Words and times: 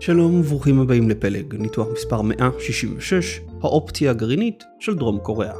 שלום 0.00 0.40
וברוכים 0.40 0.80
הבאים 0.80 1.10
לפלג, 1.10 1.54
ניתוח 1.54 1.88
מספר 1.92 2.22
166, 2.22 3.40
האופציה 3.62 4.10
הגרעינית 4.10 4.64
של 4.80 4.94
דרום 4.94 5.18
קוריאה. 5.18 5.54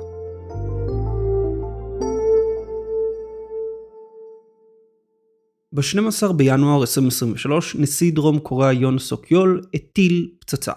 ב-12 5.73 6.33
בינואר 6.33 6.81
2023 6.81 7.77
נשיא 7.77 8.13
דרום 8.13 8.39
קוריאה 8.39 8.73
יון 8.73 8.99
סוק 8.99 9.31
יול 9.31 9.63
הטיל 9.75 10.31
פצצה. 10.41 10.73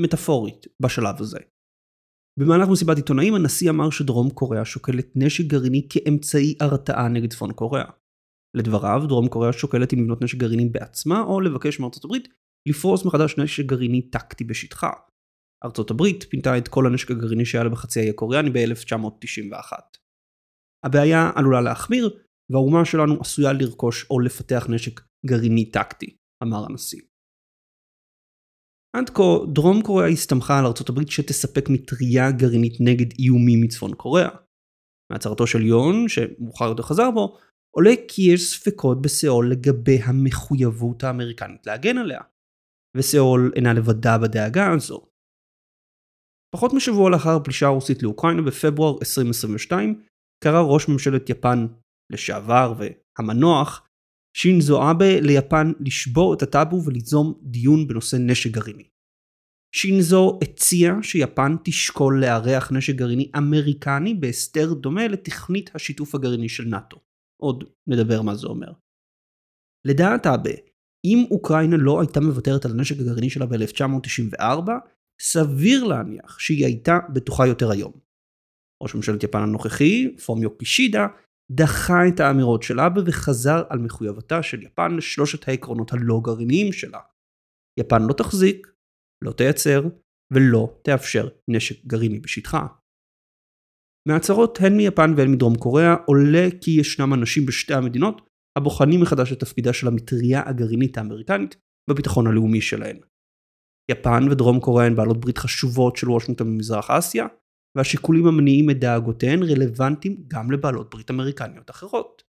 מטאפורית, 0.00 0.66
בשלב 0.80 1.14
הזה. 1.18 1.38
במהלך 2.38 2.68
מסיבת 2.68 2.96
עיתונאים 2.96 3.34
הנשיא 3.34 3.70
אמר 3.70 3.90
שדרום 3.90 4.30
קוריאה 4.30 4.64
שוקלת 4.64 5.06
נשק 5.14 5.44
גרעיני 5.44 5.86
כאמצעי 5.90 6.54
הרתעה 6.60 7.08
נגד 7.08 7.30
צפון 7.30 7.52
קוריאה. 7.52 7.90
לדבריו, 8.54 9.02
דרום 9.08 9.28
קוריאה 9.28 9.52
שוקלת 9.52 9.94
אם 9.94 9.98
לבנות 9.98 10.22
נשק 10.22 10.38
גרעיני 10.38 10.68
בעצמה 10.68 11.22
או 11.22 11.40
לבקש 11.40 11.80
מארצות 11.80 12.04
הברית 12.04 12.28
לפרוס 12.68 13.04
מחדש 13.04 13.38
נשק 13.38 13.66
גרעיני 13.66 14.10
טקטי 14.10 14.44
בשטחה. 14.44 14.90
ארצות 15.64 15.90
הברית 15.90 16.24
פינתה 16.24 16.58
את 16.58 16.68
כל 16.68 16.86
הנשק 16.86 17.10
הגרעיני 17.10 17.44
שהיה 17.44 17.64
לה 17.64 17.70
בחצי 17.70 18.00
האי 18.00 18.10
הקוריאני 18.10 18.50
ב-1991. 18.50 19.72
הבעיה 20.84 21.30
עלולה 21.34 21.60
להחמיר, 21.60 22.20
והאומה 22.50 22.84
שלנו 22.84 23.20
עשויה 23.20 23.52
לרכוש 23.52 24.10
או 24.10 24.20
לפתח 24.20 24.66
נשק 24.68 25.00
גרעיני 25.26 25.70
טקטי, 25.70 26.16
אמר 26.42 26.66
הנשיא. 26.70 27.00
עד 28.96 29.10
כה, 29.10 29.52
דרום 29.52 29.82
קוריאה 29.82 30.08
הסתמכה 30.08 30.58
על 30.58 30.66
ארצות 30.66 30.88
הברית 30.88 31.10
שתספק 31.10 31.68
מטריה 31.68 32.30
גרעינית 32.30 32.76
נגד 32.80 33.12
איומים 33.18 33.60
מצפון 33.60 33.94
קוריאה. 33.94 34.28
מהצהרתו 35.12 35.46
של 35.46 35.62
יון, 35.62 36.08
שמאוחר 36.08 36.64
יותר 36.64 36.82
חזר 36.82 37.10
בו, 37.10 37.38
עולה 37.76 37.94
כי 38.08 38.22
יש 38.22 38.50
ספקות 38.50 39.02
בסיאול 39.02 39.50
לגבי 39.50 39.98
המחויבות 40.04 41.04
האמריקנית 41.04 41.66
להגן 41.66 41.98
עליה. 41.98 42.20
וסיאול 42.96 43.52
אינה 43.56 43.72
לבדה 43.72 44.18
בדאגה 44.18 44.72
הזו. 44.72 45.06
פחות 46.54 46.72
משבוע 46.74 47.10
לאחר 47.10 47.36
הפלישה 47.36 47.66
הרוסית 47.66 48.02
לאוקראינה 48.02 48.42
בפברואר 48.42 48.98
2022, 49.00 50.02
קרא 50.44 50.60
ראש 50.60 50.88
ממשלת 50.88 51.30
יפן 51.30 51.66
לשעבר 52.12 52.74
והמנוח 52.78 53.88
שינזו 54.36 54.90
אבה 54.90 55.20
ליפן 55.20 55.72
לשבור 55.80 56.34
את 56.34 56.42
הטאבו 56.42 56.82
וליזום 56.84 57.40
דיון 57.42 57.88
בנושא 57.88 58.16
נשק 58.20 58.50
גרעיני. 58.50 58.88
שינזו 59.74 60.38
הציע 60.42 60.92
שיפן 61.02 61.56
תשקול 61.64 62.20
לארח 62.24 62.72
נשק 62.72 62.94
גרעיני 62.94 63.30
אמריקני 63.38 64.14
בהסדר 64.14 64.74
דומה 64.74 65.08
לתכנית 65.08 65.70
השיתוף 65.74 66.14
הגרעיני 66.14 66.48
של 66.48 66.64
נאט"ו. 66.64 66.96
עוד 67.42 67.64
נדבר 67.86 68.22
מה 68.22 68.34
זה 68.34 68.46
אומר. 68.46 68.72
לדעת 69.86 70.26
אבה, 70.26 70.50
אם 71.04 71.24
אוקראינה 71.30 71.76
לא 71.76 72.00
הייתה 72.00 72.20
מוותרת 72.20 72.64
על 72.64 72.70
הנשק 72.70 73.00
הגרעיני 73.00 73.30
שלה 73.30 73.46
ב-1994, 73.46 74.70
סביר 75.20 75.84
להניח 75.84 76.38
שהיא 76.38 76.66
הייתה 76.66 76.98
בטוחה 77.14 77.46
יותר 77.46 77.70
היום. 77.70 77.92
ראש 78.82 78.94
ממשלת 78.94 79.22
יפן 79.22 79.42
הנוכחי, 79.42 80.16
פומיו 80.26 80.58
קישידה, 80.58 81.06
דחה 81.52 82.08
את 82.08 82.20
האמירות 82.20 82.62
של 82.62 82.80
אבא 82.80 83.00
וחזר 83.06 83.62
על 83.68 83.78
מחויבותה 83.78 84.42
של 84.42 84.62
יפן 84.62 84.96
לשלושת 84.96 85.48
העקרונות 85.48 85.92
הלא 85.92 86.20
גרעיניים 86.24 86.72
שלה. 86.72 87.00
יפן 87.80 88.02
לא 88.02 88.12
תחזיק, 88.12 88.66
לא 89.24 89.32
תייצר 89.32 89.82
ולא 90.32 90.80
תאפשר 90.82 91.28
נשק 91.48 91.86
גרעיני 91.86 92.20
בשטחה. 92.20 92.66
מהצהרות 94.08 94.58
הן 94.60 94.76
מיפן 94.76 95.14
והן 95.16 95.32
מדרום 95.32 95.54
קוריאה 95.54 95.94
עולה 96.06 96.48
כי 96.60 96.70
ישנם 96.70 97.14
אנשים 97.14 97.46
בשתי 97.46 97.74
המדינות 97.74 98.33
הבוחנים 98.58 99.00
מחדש 99.00 99.32
את 99.32 99.40
תפקידה 99.40 99.72
של 99.72 99.88
המטריה 99.88 100.42
הגרעינית 100.46 100.98
האמריקנית 100.98 101.56
בביטחון 101.90 102.26
הלאומי 102.26 102.60
שלהן. 102.60 102.98
יפן 103.90 104.28
ודרום 104.30 104.60
קוריאה 104.60 104.86
הן 104.86 104.96
בעלות 104.96 105.20
ברית 105.20 105.38
חשובות 105.38 105.96
של 105.96 106.10
וושינגטון 106.10 106.46
במזרח 106.46 106.90
אסיה, 106.90 107.26
והשיקולים 107.76 108.26
המניעים 108.26 108.70
את 108.70 108.78
דאגותיהן 108.78 109.42
רלוונטיים 109.42 110.24
גם 110.28 110.50
לבעלות 110.50 110.90
ברית 110.90 111.10
אמריקניות 111.10 111.70
אחרות. 111.70 112.22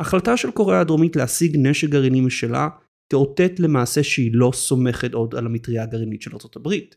החלטה 0.00 0.36
של 0.36 0.50
קוריאה 0.50 0.80
הדרומית 0.80 1.16
להשיג 1.16 1.56
נשק 1.56 1.88
גרעיני 1.88 2.20
משלה 2.20 2.68
תאותת 3.12 3.60
למעשה 3.60 4.02
שהיא 4.02 4.30
לא 4.34 4.50
סומכת 4.54 5.14
עוד 5.14 5.34
על 5.34 5.46
המטריה 5.46 5.82
הגרעינית 5.82 6.22
של 6.22 6.30
ארצות 6.32 6.56
הברית. 6.56 6.96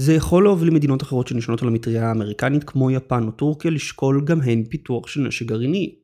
זה 0.00 0.12
יכול 0.12 0.44
להוביל 0.44 0.68
למדינות 0.68 1.02
אחרות 1.02 1.28
שנשענות 1.28 1.62
על 1.62 1.68
המטריה 1.68 2.08
האמריקנית 2.08 2.64
כמו 2.64 2.90
יפן 2.90 3.26
או 3.26 3.30
טורקיה 3.30 3.70
לשקול 3.70 4.24
גם 4.24 4.40
הן 4.40 4.64
פיתוח 4.64 5.06
של 5.06 5.20
נשק 5.20 5.46
גרעיני. 5.46 6.00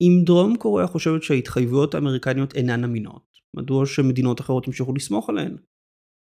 אם 0.00 0.22
דרום 0.26 0.56
קוריאה 0.56 0.86
חושבת 0.86 1.22
שההתחייבויות 1.22 1.94
האמריקניות 1.94 2.54
אינן 2.54 2.84
אמינות, 2.84 3.26
מדוע 3.56 3.86
שמדינות 3.86 4.40
אחרות 4.40 4.66
ימשיכו 4.66 4.94
לסמוך 4.94 5.30
עליהן? 5.30 5.56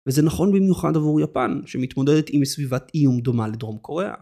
וזה 0.09 0.23
נכון 0.23 0.53
במיוחד 0.53 0.97
עבור 0.97 1.21
יפן, 1.21 1.61
שמתמודדת 1.67 2.27
עם 2.31 2.45
סביבת 2.45 2.91
איום 2.95 3.21
דומה 3.21 3.49
לדרום 3.49 3.79
קוריאה. 3.79 4.15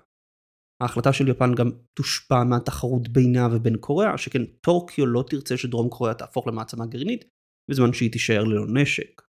ההחלטה 0.82 1.12
של 1.12 1.28
יפן 1.28 1.54
גם 1.54 1.70
תושפע 1.94 2.44
מהתחרות 2.44 3.08
בינה 3.08 3.48
ובין 3.52 3.76
קוריאה, 3.76 4.18
שכן 4.18 4.44
טורקיו 4.44 5.06
לא 5.06 5.24
תרצה 5.30 5.56
שדרום 5.56 5.88
קוריאה 5.88 6.14
תהפוך 6.14 6.46
למעצמה 6.46 6.86
גרעינית, 6.86 7.24
בזמן 7.70 7.92
שהיא 7.92 8.12
תישאר 8.12 8.44
ללא 8.44 8.66
נשק. 8.68 9.22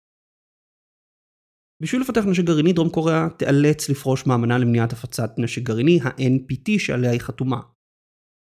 בשביל 1.84 2.02
לפתח 2.02 2.22
נשק 2.26 2.44
גרעיני, 2.44 2.74
דרום 2.74 2.90
קוריאה 2.90 3.28
תיאלץ 3.38 3.90
לפרוש 3.90 4.28
מהאמנה 4.28 4.58
למניעת 4.58 4.94
הפצת 4.94 5.30
נשק 5.38 5.62
גרעיני, 5.62 6.00
ה-NPT, 6.02 6.80
שעליה 6.80 7.12
היא 7.12 7.20
חתומה. 7.20 7.62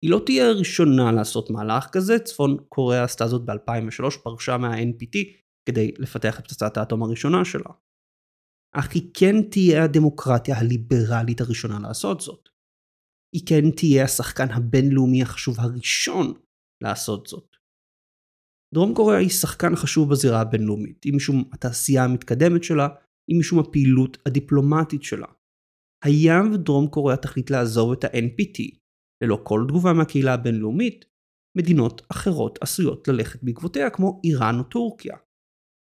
היא 0.03 0.11
לא 0.11 0.21
תהיה 0.25 0.49
הראשונה 0.49 1.11
לעשות 1.11 1.49
מהלך 1.49 1.87
כזה, 1.91 2.19
צפון 2.19 2.57
קוריאה 2.69 3.03
עשתה 3.03 3.27
זאת 3.27 3.45
ב-2003, 3.45 4.23
פרשה 4.23 4.57
מה-NPT 4.57 5.17
כדי 5.69 5.91
לפתח 5.99 6.39
את 6.39 6.43
פצצת 6.43 6.77
האטום 6.77 7.03
הראשונה 7.03 7.45
שלה. 7.45 7.71
אך 8.75 8.91
היא 8.93 9.11
כן 9.13 9.35
תהיה 9.51 9.83
הדמוקרטיה 9.83 10.59
הליברלית 10.59 11.41
הראשונה 11.41 11.79
לעשות 11.79 12.21
זאת. 12.21 12.49
היא 13.35 13.41
כן 13.45 13.71
תהיה 13.71 14.03
השחקן 14.03 14.51
הבינלאומי 14.51 15.21
החשוב 15.21 15.59
הראשון 15.59 16.33
לעשות 16.83 17.27
זאת. 17.27 17.47
דרום 18.73 18.93
קוריאה 18.95 19.19
היא 19.19 19.29
שחקן 19.29 19.75
חשוב 19.75 20.11
בזירה 20.11 20.41
הבינלאומית, 20.41 21.05
אם 21.05 21.15
משום 21.15 21.49
התעשייה 21.53 22.03
המתקדמת 22.03 22.63
שלה, 22.63 22.87
אם 23.31 23.35
משום 23.39 23.59
הפעילות 23.59 24.17
הדיפלומטית 24.25 25.03
שלה. 25.03 25.27
היה 26.03 26.41
ודרום 26.53 26.87
קוריאה 26.87 27.17
תחליט 27.17 27.49
לעזוב 27.49 27.91
את 27.91 28.03
ה-NPT, 28.03 28.80
ללא 29.23 29.39
כל 29.43 29.65
תגובה 29.67 29.93
מהקהילה 29.93 30.33
הבינלאומית, 30.33 31.05
מדינות 31.57 32.01
אחרות 32.11 32.59
עשויות 32.61 33.07
ללכת 33.07 33.43
בעקבותיה 33.43 33.89
כמו 33.89 34.21
איראן 34.23 34.59
או 34.59 34.63
טורקיה. 34.63 35.17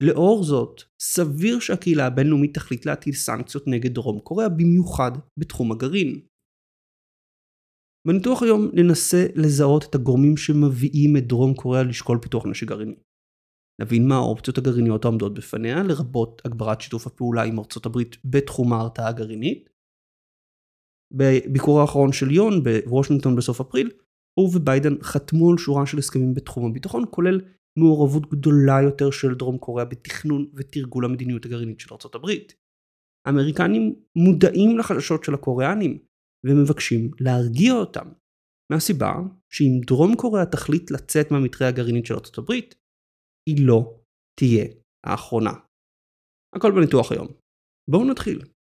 לאור 0.02 0.44
זאת, 0.44 0.82
סביר 1.02 1.60
שהקהילה 1.60 2.06
הבינלאומית 2.06 2.54
תחליט 2.54 2.86
להטיל 2.86 3.12
סנקציות 3.12 3.64
נגד 3.66 3.94
דרום 3.94 4.20
קוריאה, 4.20 4.48
במיוחד 4.48 5.12
בתחום 5.38 5.72
הגרעין. 5.72 6.20
בניתוח 8.08 8.42
היום 8.42 8.70
ננסה 8.74 9.26
לזהות 9.34 9.84
את 9.90 9.94
הגורמים 9.94 10.36
שמביאים 10.36 11.16
את 11.16 11.26
דרום 11.26 11.54
קוריאה 11.54 11.82
לשקול 11.82 12.18
פיתוח 12.22 12.46
נשק 12.46 12.66
גרעיני. 12.66 12.96
נבין 13.80 14.08
מה 14.08 14.14
האופציות 14.14 14.58
הגרעיניות 14.58 15.04
העומדות 15.04 15.34
בפניה, 15.34 15.82
לרבות 15.82 16.42
הגברת 16.44 16.80
שיתוף 16.80 17.06
הפעולה 17.06 17.42
עם 17.42 17.58
ארצות 17.58 17.86
הברית 17.86 18.16
בתחום 18.24 18.72
ההרתעה 18.72 19.08
הגרעינית, 19.08 19.68
בביקור 21.12 21.80
האחרון 21.80 22.12
של 22.12 22.30
יון 22.30 22.62
בוושינגטון 22.62 23.36
בסוף 23.36 23.60
אפריל, 23.60 23.90
הוא 24.38 24.56
וביידן 24.56 25.02
חתמו 25.02 25.50
על 25.50 25.58
שורה 25.58 25.86
של 25.86 25.98
הסכמים 25.98 26.34
בתחום 26.34 26.70
הביטחון, 26.70 27.04
כולל 27.10 27.40
מעורבות 27.78 28.30
גדולה 28.30 28.82
יותר 28.82 29.10
של 29.10 29.34
דרום 29.34 29.58
קוריאה 29.58 29.84
בתכנון 29.84 30.50
ותרגול 30.54 31.04
המדיניות 31.04 31.44
הגרעינית 31.44 31.80
של 31.80 31.94
הברית. 32.14 32.54
האמריקנים 33.26 33.94
מודעים 34.16 34.78
לחששות 34.78 35.24
של 35.24 35.34
הקוריאנים 35.34 35.98
ומבקשים 36.46 37.10
להרגיע 37.20 37.72
אותם, 37.72 38.08
מהסיבה 38.72 39.12
שאם 39.52 39.80
דרום 39.86 40.16
קוריאה 40.16 40.46
תחליט 40.46 40.90
לצאת 40.90 41.30
מהמטריה 41.30 41.70
הגרעינית 41.70 42.06
של 42.06 42.14
הברית, 42.38 42.74
היא 43.48 43.66
לא 43.66 44.00
תהיה 44.40 44.64
האחרונה. 45.06 45.52
הכל 46.56 46.72
בניתוח 46.72 47.12
היום. 47.12 47.28
בואו 47.90 48.04
נתחיל. 48.04 48.57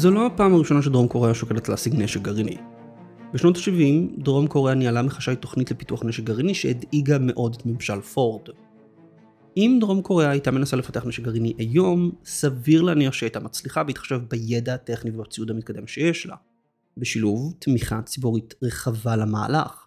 זו 0.00 0.10
לא 0.10 0.26
הפעם 0.26 0.54
הראשונה 0.54 0.82
שדרום 0.82 1.08
קוריאה 1.08 1.34
שוקלת 1.34 1.68
להשיג 1.68 1.94
נשק 1.94 2.20
גרעיני. 2.20 2.56
בשנות 3.34 3.56
ה-70, 3.56 4.22
דרום 4.22 4.46
קוריאה 4.46 4.74
ניהלה 4.74 5.02
מחשאי 5.02 5.36
תוכנית 5.36 5.70
לפיתוח 5.70 6.04
נשק 6.04 6.24
גרעיני 6.24 6.54
שהדאיגה 6.54 7.18
מאוד 7.18 7.54
את 7.54 7.66
ממשל 7.66 8.00
פורד. 8.00 8.48
אם 9.56 9.78
דרום 9.80 10.02
קוריאה 10.02 10.30
הייתה 10.30 10.50
מנסה 10.50 10.76
לפתח 10.76 11.06
נשק 11.06 11.22
גרעיני 11.22 11.54
היום, 11.58 12.10
סביר 12.24 12.82
להניח 12.82 13.12
שהייתה 13.12 13.40
מצליחה 13.40 13.84
בהתחשב 13.84 14.20
בידע 14.28 14.74
הטכני 14.74 15.10
ובציוד 15.10 15.50
המתקדם 15.50 15.86
שיש 15.86 16.26
לה, 16.26 16.36
בשילוב 16.96 17.54
תמיכה 17.58 18.02
ציבורית 18.02 18.54
רחבה 18.62 19.16
למהלך. 19.16 19.86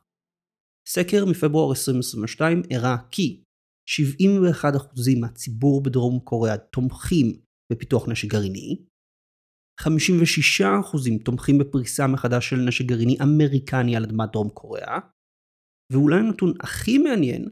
סקר 0.87 1.25
מפברואר 1.25 1.69
2022 1.69 2.61
הראה 2.71 2.97
כי 3.11 3.43
71% 4.63 4.65
מהציבור 5.19 5.83
בדרום 5.83 6.19
קוריאה 6.19 6.57
תומכים 6.57 7.33
בפיתוח 7.71 8.07
נשק 8.07 8.27
גרעיני, 8.27 8.92
56% 9.81 9.85
תומכים 11.25 11.57
בפריסה 11.57 12.07
מחדש 12.07 12.49
של 12.49 12.55
נשק 12.55 12.85
גרעיני 12.85 13.17
אמריקני 13.23 13.95
על 13.95 14.03
אדמת 14.03 14.31
דרום 14.31 14.49
קוריאה, 14.49 14.99
ואולי 15.91 16.19
הנתון 16.19 16.53
הכי 16.63 16.97
מעניין, 16.97 17.49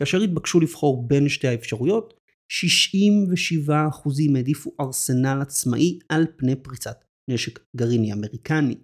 כאשר 0.00 0.18
התבקשו 0.18 0.60
לבחור 0.60 1.08
בין 1.08 1.28
שתי 1.28 1.48
האפשרויות, 1.48 2.14
67% 2.52 4.36
העדיפו 4.36 4.70
ארסנל 4.80 5.38
עצמאי 5.42 5.98
על 6.08 6.26
פני 6.36 6.62
פריצת 6.62 7.04
נשק 7.30 7.58
גרעיני 7.76 8.12
אמריקני. 8.12 8.76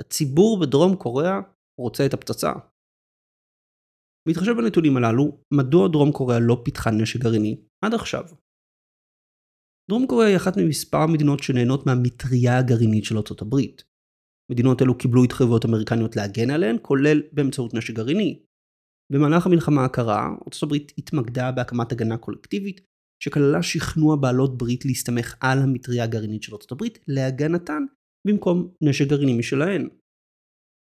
הציבור 0.00 0.60
בדרום 0.60 0.96
קוריאה 0.96 1.40
רוצה 1.80 2.06
את 2.06 2.14
הפצצה. 2.14 2.52
בהתחשב 4.28 4.52
בנתונים 4.52 4.96
הללו, 4.96 5.40
מדוע 5.54 5.88
דרום 5.88 6.12
קוריאה 6.12 6.40
לא 6.40 6.62
פיתחה 6.64 6.90
נשק 6.90 7.20
גרעיני 7.20 7.60
עד 7.84 7.94
עכשיו? 7.94 8.24
דרום 9.88 10.06
קוריאה 10.06 10.28
היא 10.28 10.36
אחת 10.36 10.56
ממספר 10.56 10.98
המדינות 10.98 11.42
שנהנות 11.42 11.86
מהמטריה 11.86 12.58
הגרעינית 12.58 13.04
של 13.04 13.16
ארצות 13.16 13.42
הברית. 13.42 13.84
מדינות 14.52 14.82
אלו 14.82 14.98
קיבלו 14.98 15.24
התחייבויות 15.24 15.64
אמריקניות 15.64 16.16
להגן 16.16 16.50
עליהן, 16.50 16.76
כולל 16.82 17.22
באמצעות 17.32 17.74
נשק 17.74 17.94
גרעיני. 17.94 18.42
במהלך 19.12 19.46
המלחמה 19.46 19.84
הקרה, 19.84 20.28
ארצות 20.46 20.62
הברית 20.62 20.92
התמקדה 20.98 21.52
בהקמת 21.52 21.92
הגנה 21.92 22.16
קולקטיבית, 22.18 22.80
שכללה 23.22 23.62
שכנוע 23.62 24.16
בעלות 24.16 24.58
ברית 24.58 24.84
להסתמך 24.84 25.36
על 25.40 25.58
המטריה 25.58 26.04
הגרעינית 26.04 26.42
של 26.42 26.54
ארצות 26.54 26.72
הברית 26.72 26.98
להגנתן, 27.08 27.82
במקום 28.26 28.74
נשק 28.82 29.06
גרעיני 29.08 29.38
משלהן. 29.38 29.88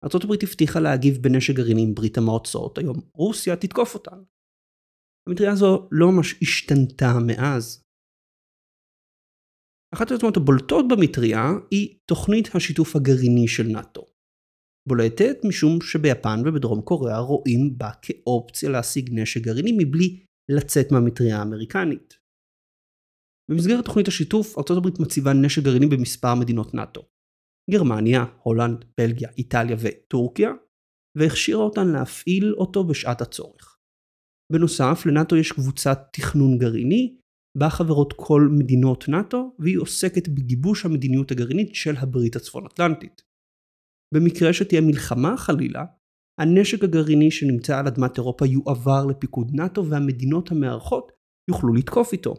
ארצות 0.04 0.24
הברית 0.24 0.42
הבטיחה 0.42 0.80
להגיב 0.80 1.22
בנשק 1.22 1.54
גרעיני 1.54 1.82
עם 1.82 1.94
ברית 1.94 2.18
המועצות, 2.18 2.78
היום 2.78 2.96
רוסיה 3.14 3.56
תתקוף 3.56 3.94
אותן. 3.94 4.22
המטריה 5.28 5.52
הזו 5.52 5.88
לא 5.92 6.12
ממש 6.12 6.42
השתנתה 6.42 7.12
מאז. 7.26 7.81
אחת 9.94 10.10
היוזמות 10.10 10.36
הבולטות 10.36 10.84
במטריה 10.88 11.50
היא 11.70 11.98
תוכנית 12.08 12.54
השיתוף 12.54 12.96
הגרעיני 12.96 13.48
של 13.48 13.66
נאט"ו. 13.66 14.06
בולטת 14.88 15.36
משום 15.44 15.80
שביפן 15.80 16.42
ובדרום 16.46 16.80
קוריאה 16.82 17.18
רואים 17.18 17.78
בה 17.78 17.90
כאופציה 18.02 18.70
להשיג 18.70 19.10
נשק 19.12 19.40
גרעיני 19.40 19.72
מבלי 19.78 20.24
לצאת 20.50 20.92
מהמטריה 20.92 21.38
האמריקנית. 21.38 22.14
במסגרת 23.50 23.84
תוכנית 23.84 24.08
השיתוף, 24.08 24.58
ארה"ב 24.58 25.02
מציבה 25.02 25.32
נשק 25.32 25.62
גרעיני 25.62 25.86
במספר 25.86 26.34
מדינות 26.34 26.74
נאט"ו. 26.74 27.02
גרמניה, 27.70 28.24
הולנד, 28.42 28.84
בלגיה, 29.00 29.28
איטליה 29.38 29.76
וטורקיה, 29.80 30.50
והכשירה 31.18 31.62
אותן 31.62 31.88
להפעיל 31.88 32.54
אותו 32.54 32.84
בשעת 32.84 33.20
הצורך. 33.20 33.78
בנוסף, 34.52 35.02
לנאט"ו 35.06 35.36
יש 35.36 35.52
קבוצת 35.52 35.98
תכנון 36.12 36.58
גרעיני, 36.58 37.16
בה 37.58 37.70
חברות 37.70 38.12
כל 38.16 38.42
מדינות 38.58 39.08
נאט"ו, 39.08 39.56
והיא 39.58 39.78
עוסקת 39.78 40.28
בגיבוש 40.28 40.84
המדיניות 40.84 41.30
הגרעינית 41.30 41.74
של 41.74 41.96
הברית 41.96 42.36
הצפון 42.36 42.66
אטלנטית. 42.66 43.22
במקרה 44.14 44.52
שתהיה 44.52 44.80
מלחמה 44.80 45.36
חלילה, 45.36 45.84
הנשק 46.40 46.84
הגרעיני 46.84 47.30
שנמצא 47.30 47.78
על 47.78 47.86
אדמת 47.86 48.18
אירופה 48.18 48.46
יועבר 48.46 49.06
לפיקוד 49.10 49.50
נאט"ו 49.54 49.86
והמדינות 49.90 50.50
המארחות 50.50 51.12
יוכלו 51.50 51.74
לתקוף 51.74 52.12
איתו. 52.12 52.34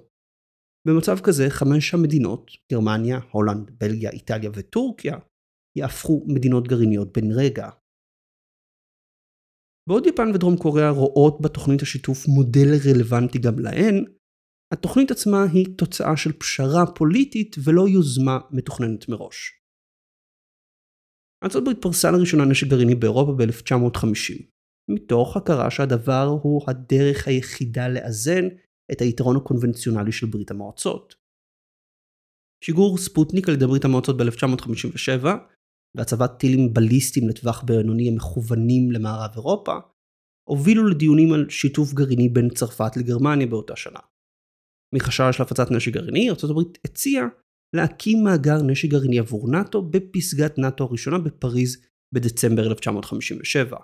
במצב 0.88 1.18
כזה 1.26 1.44
חמש 1.50 1.94
המדינות, 1.94 2.52
גרמניה, 2.72 3.20
הולנד, 3.32 3.72
בלגיה, 3.80 4.10
איטליה 4.10 4.50
וטורקיה, 4.54 5.18
יהפכו 5.78 6.26
מדינות 6.28 6.68
גרעיניות 6.68 7.18
בן 7.18 7.32
רגע. 7.32 7.70
בעוד 9.90 10.06
יפן 10.06 10.30
ודרום 10.34 10.58
קוריאה 10.58 10.90
רואות 10.90 11.42
בתוכנית 11.42 11.82
השיתוף 11.82 12.28
מודל 12.28 12.70
רלוונטי 12.86 13.40
גם 13.40 13.60
להן, 13.60 14.06
התוכנית 14.74 15.12
עצמה 15.12 15.44
היא 15.54 15.78
תוצאה 15.78 16.18
של 16.18 16.32
פשרה 16.32 16.86
פוליטית 16.96 17.56
ולא 17.64 17.88
יוזמה 17.88 18.40
מתוכננת 18.52 19.10
מראש. 19.10 19.62
ארצות 21.44 21.62
הברית 21.62 21.78
פרסה 21.82 22.12
לראשונה 22.12 22.46
נשק 22.46 22.68
גרעיני 22.68 22.96
באירופה 22.96 23.32
ב-1950, 23.38 24.44
מתוך 24.90 25.38
הכרה 25.38 25.72
שהדבר 25.72 26.38
הוא 26.44 26.62
הדרך 26.68 27.28
היחידה 27.28 27.88
לאזן 27.88 28.46
את 28.92 29.02
היתרון 29.02 29.36
הקונבנציונלי 29.38 30.12
של 30.12 30.28
ברית 30.28 30.52
המועצות. 30.52 31.16
שיגור 32.64 32.98
ספוטניק 32.98 33.50
על 33.50 33.56
ידי 33.56 33.66
ברית 33.68 33.86
המועצות 33.86 34.18
ב-1957 34.18 35.26
והצבת 35.98 36.32
טילים 36.40 36.74
בליסטיים 36.74 37.30
לטווח 37.30 37.64
בינוני 37.64 38.10
המכוונים 38.10 38.92
למערב 38.92 39.32
אירופה, 39.36 39.76
הובילו 40.50 40.88
לדיונים 40.88 41.34
על 41.34 41.50
שיתוף 41.50 41.94
גרעיני 41.94 42.30
בין 42.30 42.50
צרפת 42.50 42.98
לגרמניה 42.98 43.48
באותה 43.48 43.76
שנה. 43.76 44.00
מחשש 44.94 45.40
להפצת 45.40 45.72
נשק 45.72 45.92
גרעיני, 45.92 46.30
ארה"ב 46.30 46.60
הציעה 46.86 47.26
להקים 47.76 48.24
מאגר 48.24 48.62
נשק 48.68 48.90
גרעיני 48.90 49.20
עבור 49.20 49.52
נאט"ו 49.52 49.82
בפסגת 49.82 50.58
נאט"ו 50.58 50.84
הראשונה 50.84 51.18
בפריז 51.18 51.86
בדצמבר 52.14 52.68
1957. 52.68 53.78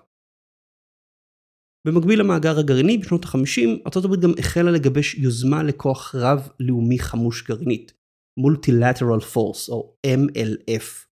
במקביל 1.88 2.20
למאגר 2.20 2.60
הגרעיני 2.60 2.98
בשנות 2.98 3.26
ה-50, 3.26 3.98
ארה"ב 3.98 4.22
גם 4.22 4.32
החלה 4.40 4.72
לגבש 4.72 5.16
יוזמה 5.16 5.64
לכוח 5.64 6.16
רב-לאומי 6.16 7.00
חמוש 7.00 7.44
גרעינית, 7.48 7.94
Multilateral 8.40 9.24
Force 9.36 9.72
או 9.72 9.96
MLF. 10.08 11.10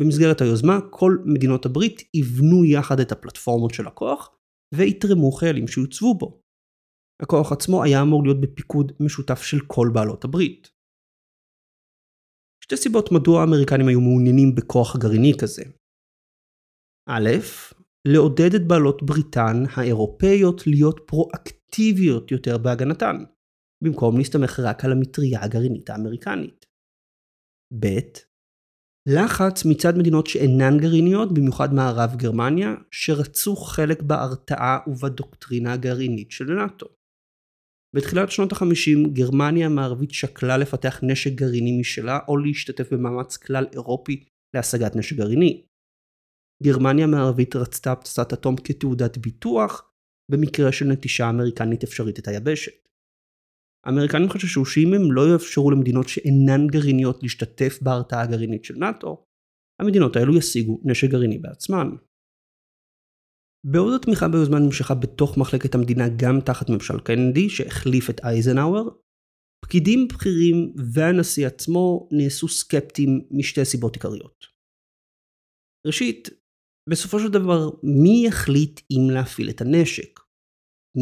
במסגרת 0.00 0.40
היוזמה, 0.40 0.78
כל 0.90 1.16
מדינות 1.24 1.66
הברית 1.66 2.02
יבנו 2.14 2.64
יחד 2.64 3.00
את 3.00 3.12
הפלטפורמות 3.12 3.74
של 3.74 3.86
הכוח, 3.86 4.30
ויתרמו 4.74 5.32
חיילים 5.32 5.68
שיוצבו 5.68 6.14
בו. 6.18 6.40
הכוח 7.22 7.52
עצמו 7.52 7.84
היה 7.84 8.02
אמור 8.02 8.22
להיות 8.24 8.40
בפיקוד 8.40 8.92
משותף 9.00 9.42
של 9.42 9.58
כל 9.66 9.88
בעלות 9.94 10.24
הברית. 10.24 10.70
שתי 12.64 12.76
סיבות 12.76 13.12
מדוע 13.12 13.40
האמריקנים 13.40 13.88
היו 13.88 14.00
מעוניינים 14.00 14.54
בכוח 14.54 14.96
גרעיני 14.96 15.32
כזה. 15.40 15.62
א', 17.08 17.30
לעודד 18.08 18.54
את 18.56 18.68
בעלות 18.68 19.02
בריתן 19.02 19.56
האירופאיות 19.76 20.66
להיות 20.66 21.00
פרואקטיביות 21.06 22.30
יותר 22.30 22.58
בהגנתן, 22.58 23.16
במקום 23.84 24.18
להסתמך 24.18 24.60
רק 24.60 24.84
על 24.84 24.92
המטריה 24.92 25.44
הגרעינית 25.44 25.90
האמריקנית. 25.90 26.66
ב. 27.80 27.86
לחץ 29.08 29.64
מצד 29.64 29.92
מדינות 29.98 30.26
שאינן 30.26 30.78
גרעיניות, 30.80 31.34
במיוחד 31.34 31.74
מערב 31.74 32.16
גרמניה, 32.16 32.74
שרצו 32.90 33.56
חלק 33.56 34.02
בהרתעה 34.02 34.78
ובדוקטרינה 34.86 35.72
הגרעינית 35.72 36.30
של 36.30 36.44
נאט"ו. 36.44 36.97
בתחילת 37.96 38.30
שנות 38.30 38.52
ה-50 38.52 39.08
גרמניה 39.12 39.66
המערבית 39.66 40.10
שקלה 40.10 40.56
לפתח 40.56 41.00
נשק 41.02 41.32
גרעיני 41.32 41.80
משלה 41.80 42.18
או 42.28 42.36
להשתתף 42.36 42.92
במאמץ 42.92 43.36
כלל 43.36 43.66
אירופי 43.72 44.24
להשגת 44.54 44.96
נשק 44.96 45.16
גרעיני. 45.16 45.62
גרמניה 46.62 47.04
המערבית 47.04 47.56
רצתה 47.56 47.94
פצצת 47.94 48.32
אטום 48.32 48.56
כתעודת 48.64 49.18
ביטוח 49.18 49.92
במקרה 50.30 50.72
של 50.72 50.84
נטישה 50.84 51.30
אמריקנית 51.30 51.82
אפשרית 51.82 52.18
את 52.18 52.28
היבשת. 52.28 52.88
האמריקנים 53.86 54.28
חששו 54.28 54.64
שאם 54.64 54.94
הם 54.94 55.12
לא 55.12 55.32
יאפשרו 55.32 55.70
למדינות 55.70 56.08
שאינן 56.08 56.66
גרעיניות 56.66 57.22
להשתתף 57.22 57.78
בהרתעה 57.82 58.22
הגרעינית 58.22 58.64
של 58.64 58.74
נאט"ו, 58.74 59.24
המדינות 59.80 60.16
האלו 60.16 60.36
ישיגו 60.36 60.80
נשק 60.84 61.10
גרעיני 61.10 61.38
בעצמן. 61.38 61.88
בעוד 63.66 63.94
התמיכה 64.00 64.28
ביוזמה 64.28 64.58
נמשכה 64.58 64.94
בתוך 64.94 65.38
מחלקת 65.38 65.74
המדינה 65.74 66.04
גם 66.22 66.40
תחת 66.40 66.70
ממשל 66.70 67.00
קנדי 67.00 67.48
שהחליף 67.48 68.10
את 68.10 68.20
אייזנהאואר, 68.24 68.88
פקידים 69.64 70.08
בכירים 70.08 70.74
והנשיא 70.94 71.46
עצמו 71.46 72.08
נעשו 72.12 72.48
סקפטיים 72.48 73.28
משתי 73.30 73.64
סיבות 73.64 73.94
עיקריות. 73.94 74.46
ראשית, 75.86 76.28
בסופו 76.90 77.18
של 77.20 77.28
דבר, 77.28 77.70
מי 77.82 78.26
יחליט 78.26 78.80
אם 78.90 79.10
להפעיל 79.14 79.50
את 79.50 79.60
הנשק? 79.60 80.20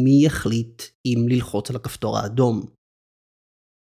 מי 0.03 0.25
יחליט 0.25 0.81
אם 1.05 1.19
ללחוץ 1.29 1.69
על 1.69 1.75
הכפתור 1.75 2.17
האדום? 2.17 2.65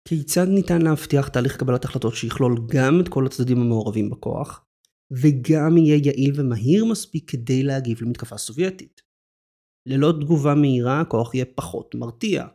כיצד 0.07 0.47
ניתן 0.47 0.81
להבטיח 0.81 1.27
תהליך 1.27 1.57
קבלת 1.57 1.85
החלטות 1.85 2.13
שיכלול 2.15 2.55
גם 2.75 2.93
את 3.01 3.09
כל 3.09 3.25
הצדדים 3.25 3.57
המעורבים 3.57 4.09
בכוח, 4.09 4.64
וגם 5.11 5.77
יהיה 5.77 5.99
יעיל 6.05 6.33
ומהיר 6.35 6.85
מספיק 6.85 7.31
כדי 7.31 7.63
להגיב 7.63 8.01
למתקפה 8.01 8.37
סובייטית? 8.37 9.01
ללא 9.89 10.11
תגובה 10.21 10.55
מהירה 10.55 11.01
הכוח 11.01 11.35
יהיה 11.35 11.45
פחות 11.55 11.95
מרתיע. 11.95 12.47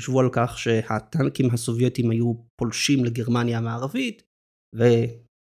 חשבו 0.00 0.20
על 0.20 0.28
כך 0.32 0.58
שהטנקים 0.58 1.50
הסובייטים 1.50 2.10
היו 2.10 2.34
פולשים 2.60 3.04
לגרמניה 3.04 3.58
המערבית, 3.58 4.22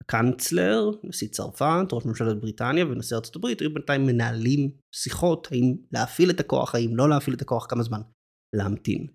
הקאנצלר, 0.02 0.90
נשיא 1.04 1.28
צרפת, 1.28 1.86
ראש 1.92 2.06
ממשלת 2.06 2.40
בריטניה 2.40 2.86
ונשיא 2.86 3.16
ארצות 3.16 3.36
הברית 3.36 3.60
היו 3.60 3.74
בינתיים 3.74 4.06
מנהלים 4.06 4.70
שיחות 4.94 5.48
האם 5.50 5.76
להפעיל 5.92 6.30
את 6.30 6.40
הכוח, 6.40 6.74
האם 6.74 6.96
לא 6.96 7.08
להפעיל 7.08 7.36
את 7.36 7.42
הכוח, 7.42 7.66
כמה 7.70 7.82
זמן 7.82 8.00
להמתין. 8.56 9.06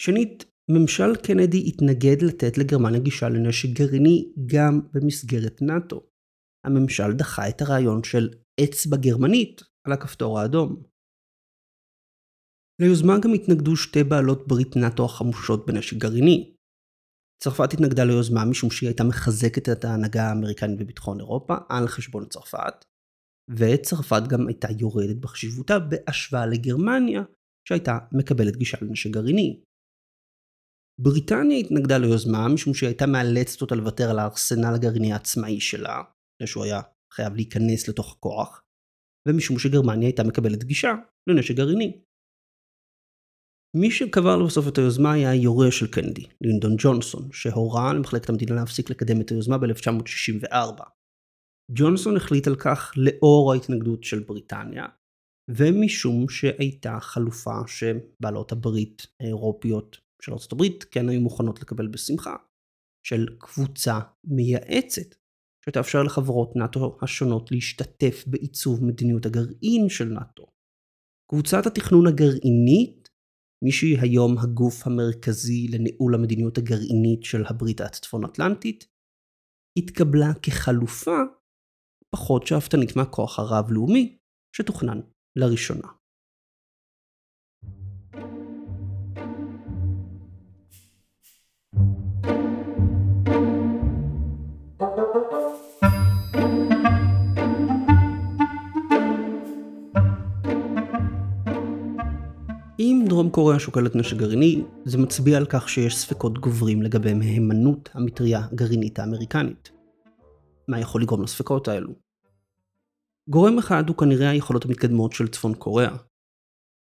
שנית, 0.00 0.44
ממשל 0.70 1.16
קנדי 1.26 1.62
התנגד 1.68 2.22
לתת 2.22 2.58
לגרמניה 2.58 3.00
גישה 3.00 3.28
לנשק 3.28 3.68
גרעיני 3.68 4.32
גם 4.46 4.80
במסגרת 4.92 5.62
נאט"ו. 5.62 6.00
הממשל 6.66 7.12
דחה 7.12 7.48
את 7.48 7.62
הרעיון 7.62 8.04
של 8.04 8.28
אצבע 8.64 8.96
גרמנית 8.96 9.60
על 9.86 9.92
הכפתור 9.92 10.38
האדום. 10.38 10.82
ליוזמה 12.82 13.14
גם 13.22 13.32
התנגדו 13.34 13.76
שתי 13.76 14.04
בעלות 14.04 14.48
ברית 14.48 14.76
נאט"ו 14.76 15.04
החמושות 15.04 15.66
בנשק 15.66 15.96
גרעיני. 15.96 16.54
צרפת 17.42 17.72
התנגדה 17.72 18.04
ליוזמה 18.04 18.44
משום 18.44 18.70
שהיא 18.70 18.88
הייתה 18.88 19.04
מחזקת 19.04 19.68
את 19.68 19.84
ההנהגה 19.84 20.22
האמריקנית 20.28 20.78
בביטחון 20.78 21.20
אירופה 21.20 21.54
על 21.68 21.88
חשבון 21.88 22.28
צרפת, 22.28 22.84
וצרפת 23.50 24.22
גם 24.30 24.48
הייתה 24.48 24.68
יורדת 24.78 25.16
בחשיבותה 25.16 25.78
בהשוואה 25.78 26.46
לגרמניה, 26.46 27.22
שהייתה 27.68 27.98
מקבלת 28.12 28.56
גישה 28.56 28.78
לנשק 28.82 29.10
גרעיני. 29.10 29.62
בריטניה 31.00 31.58
התנגדה 31.58 31.98
ליוזמה 31.98 32.48
משום 32.48 32.74
שהיא 32.74 32.88
הייתה 32.88 33.06
מאלצת 33.06 33.62
אותה 33.62 33.74
לוותר 33.74 34.10
על 34.10 34.18
הארסנל 34.18 34.74
הגרעיני 34.74 35.12
העצמאי 35.12 35.60
שלה, 35.60 36.02
שהוא 36.46 36.64
היה 36.64 36.80
חייב 37.12 37.34
להיכנס 37.34 37.88
לתוך 37.88 38.12
הכוח, 38.12 38.62
ומשום 39.28 39.58
שגרמניה 39.58 40.08
הייתה 40.08 40.22
מקבלת 40.24 40.64
גישה 40.64 40.94
לנשק 41.26 41.54
גרעיני. 41.54 42.02
מי 43.76 43.90
שקבר 43.90 44.36
לבסוף 44.36 44.68
את 44.68 44.78
היוזמה 44.78 45.12
היה 45.12 45.30
היורה 45.30 45.70
של 45.70 45.86
קנדי, 45.86 46.26
לינדון 46.40 46.74
ג'ונסון, 46.78 47.28
שהורה 47.32 47.92
למחלקת 47.92 48.28
המדינה 48.28 48.54
להפסיק 48.54 48.90
לקדם 48.90 49.20
את 49.20 49.30
היוזמה 49.30 49.58
ב-1964. 49.58 50.82
ג'ונסון 51.74 52.16
החליט 52.16 52.46
על 52.46 52.56
כך 52.56 52.92
לאור 52.96 53.52
ההתנגדות 53.52 54.04
של 54.04 54.18
בריטניה, 54.18 54.86
ומשום 55.50 56.28
שהייתה 56.28 56.98
חלופה 57.00 57.58
שבעלות 57.66 58.52
הברית 58.52 59.06
האירופיות 59.20 59.98
של 60.24 60.32
ארה"ב 60.32 60.62
כן 60.90 61.08
היו 61.08 61.20
מוכנות 61.20 61.60
לקבל 61.60 61.88
בשמחה, 61.88 62.36
של 63.06 63.26
קבוצה 63.38 63.98
מייעצת, 64.24 65.14
שתאפשר 65.64 66.02
לחברות 66.02 66.56
נאט"ו 66.56 66.98
השונות 67.02 67.52
להשתתף 67.52 68.24
בעיצוב 68.26 68.84
מדיניות 68.84 69.26
הגרעין 69.26 69.88
של 69.88 70.04
נאט"ו. 70.04 70.46
קבוצת 71.30 71.66
התכנון 71.66 72.06
הגרעינית, 72.06 73.08
מי 73.64 73.72
שהיא 73.72 73.98
היום 74.02 74.38
הגוף 74.38 74.86
המרכזי 74.86 75.68
לניהול 75.68 76.14
המדיניות 76.14 76.58
הגרעינית 76.58 77.22
של 77.24 77.42
הברית 77.46 77.80
הצפון 77.80 78.24
אטלנטית, 78.24 78.86
התקבלה 79.78 80.32
כחלופה 80.42 81.18
פחות 82.14 82.46
שאפתנית 82.46 82.96
מהכוח 82.96 83.38
הרב-לאומי 83.38 84.18
שתוכנן 84.56 85.00
לראשונה. 85.38 85.88
אם 102.78 103.04
דרום 103.08 103.30
קוריאה 103.30 103.58
שוקלת 103.58 103.96
נשק 103.96 104.16
גרעיני, 104.16 104.62
זה 104.84 104.98
מצביע 104.98 105.38
על 105.38 105.46
כך 105.46 105.68
שיש 105.68 105.96
ספקות 105.96 106.38
גוברים 106.38 106.82
לגבי 106.82 107.14
מהימנות 107.14 107.88
המטריה 107.94 108.46
הגרעינית 108.52 108.98
האמריקנית. 108.98 109.70
מה 110.68 110.80
יכול 110.80 111.02
לגרום 111.02 111.22
לספקות 111.22 111.68
האלו? 111.68 111.90
גורם 113.28 113.58
אחד 113.58 113.88
הוא 113.88 113.96
כנראה 113.96 114.30
היכולות 114.30 114.64
המתקדמות 114.64 115.12
של 115.12 115.28
צפון 115.28 115.54
קוריאה. 115.54 115.96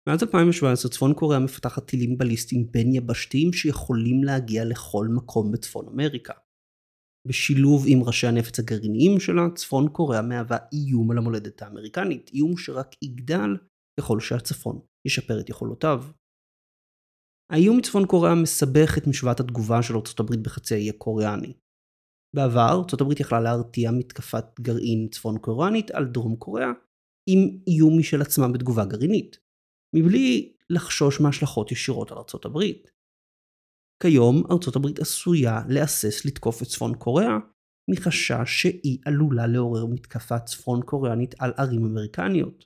מאז 0.09 0.23
2017 0.23 0.91
צפון 0.91 1.13
קוריאה 1.13 1.39
מפתחת 1.39 1.85
טילים 1.85 2.17
בליסטיים 2.17 2.71
בין 2.71 2.95
יבשתיים 2.95 3.53
שיכולים 3.53 4.23
להגיע 4.23 4.65
לכל 4.65 5.07
מקום 5.15 5.51
בצפון 5.51 5.87
אמריקה. 5.87 6.33
בשילוב 7.27 7.83
עם 7.87 8.03
ראשי 8.03 8.27
הנפץ 8.27 8.59
הגרעיניים 8.59 9.19
שלה, 9.19 9.41
צפון 9.55 9.89
קוריאה 9.89 10.21
מהווה 10.21 10.57
איום 10.73 11.11
על 11.11 11.17
המולדת 11.17 11.61
האמריקנית, 11.61 12.29
איום 12.33 12.57
שרק 12.57 12.95
יגדל 13.01 13.57
ככל 13.99 14.19
שהצפון 14.19 14.79
ישפר 15.07 15.39
את 15.39 15.49
יכולותיו. 15.49 16.03
האיום 17.51 17.77
מצפון 17.77 18.07
קוריאה 18.07 18.35
מסבך 18.35 18.97
את 18.97 19.07
משוואת 19.07 19.39
התגובה 19.39 19.83
של 19.83 19.93
ארה"ב 19.93 20.35
בחצי 20.43 20.73
האי 20.75 20.89
הקוריאני. 20.89 21.53
בעבר 22.35 22.67
ארה"ב 22.69 23.19
יכלה 23.19 23.39
להרתיע 23.39 23.91
מתקפת 23.91 24.59
גרעין 24.59 25.07
צפון 25.11 25.37
קוריאנית 25.39 25.91
על 25.91 26.05
דרום 26.05 26.35
קוריאה 26.35 26.71
עם 27.29 27.39
איום 27.67 27.99
משל 27.99 28.21
עצמה 28.21 28.47
בתגובה 28.53 28.85
גרעינית, 28.85 29.42
מבלי 29.93 30.53
לחשוש 30.69 31.21
מהשלכות 31.21 31.71
ישירות 31.71 32.11
על 32.11 32.17
ארה"ב. 32.17 32.59
כיום 34.03 34.43
ארה"ב 34.51 34.99
עשויה 35.01 35.61
להסס 35.69 36.25
לתקוף 36.25 36.61
את 36.61 36.67
צפון 36.67 36.95
קוריאה 36.95 37.37
מחשש 37.91 38.61
שהיא 38.61 38.99
עלולה 39.05 39.47
לעורר 39.47 39.85
מתקפה 39.85 40.39
צפון 40.39 40.81
קוריאנית 40.81 41.35
על 41.39 41.53
ערים 41.57 41.85
אמריקניות. 41.85 42.65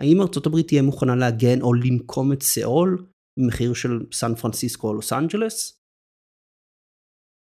האם 0.00 0.20
ארצות 0.20 0.46
הברית 0.46 0.66
תהיה 0.68 0.82
מוכנה 0.82 1.16
להגן 1.16 1.62
או 1.62 1.74
לנקום 1.74 2.32
את 2.32 2.42
סאול 2.42 3.06
במחיר 3.38 3.74
של 3.74 3.90
סן 4.12 4.34
פרנסיסקו 4.34 4.88
או 4.88 4.94
לוס 4.94 5.12
אנג'לס? 5.12 5.80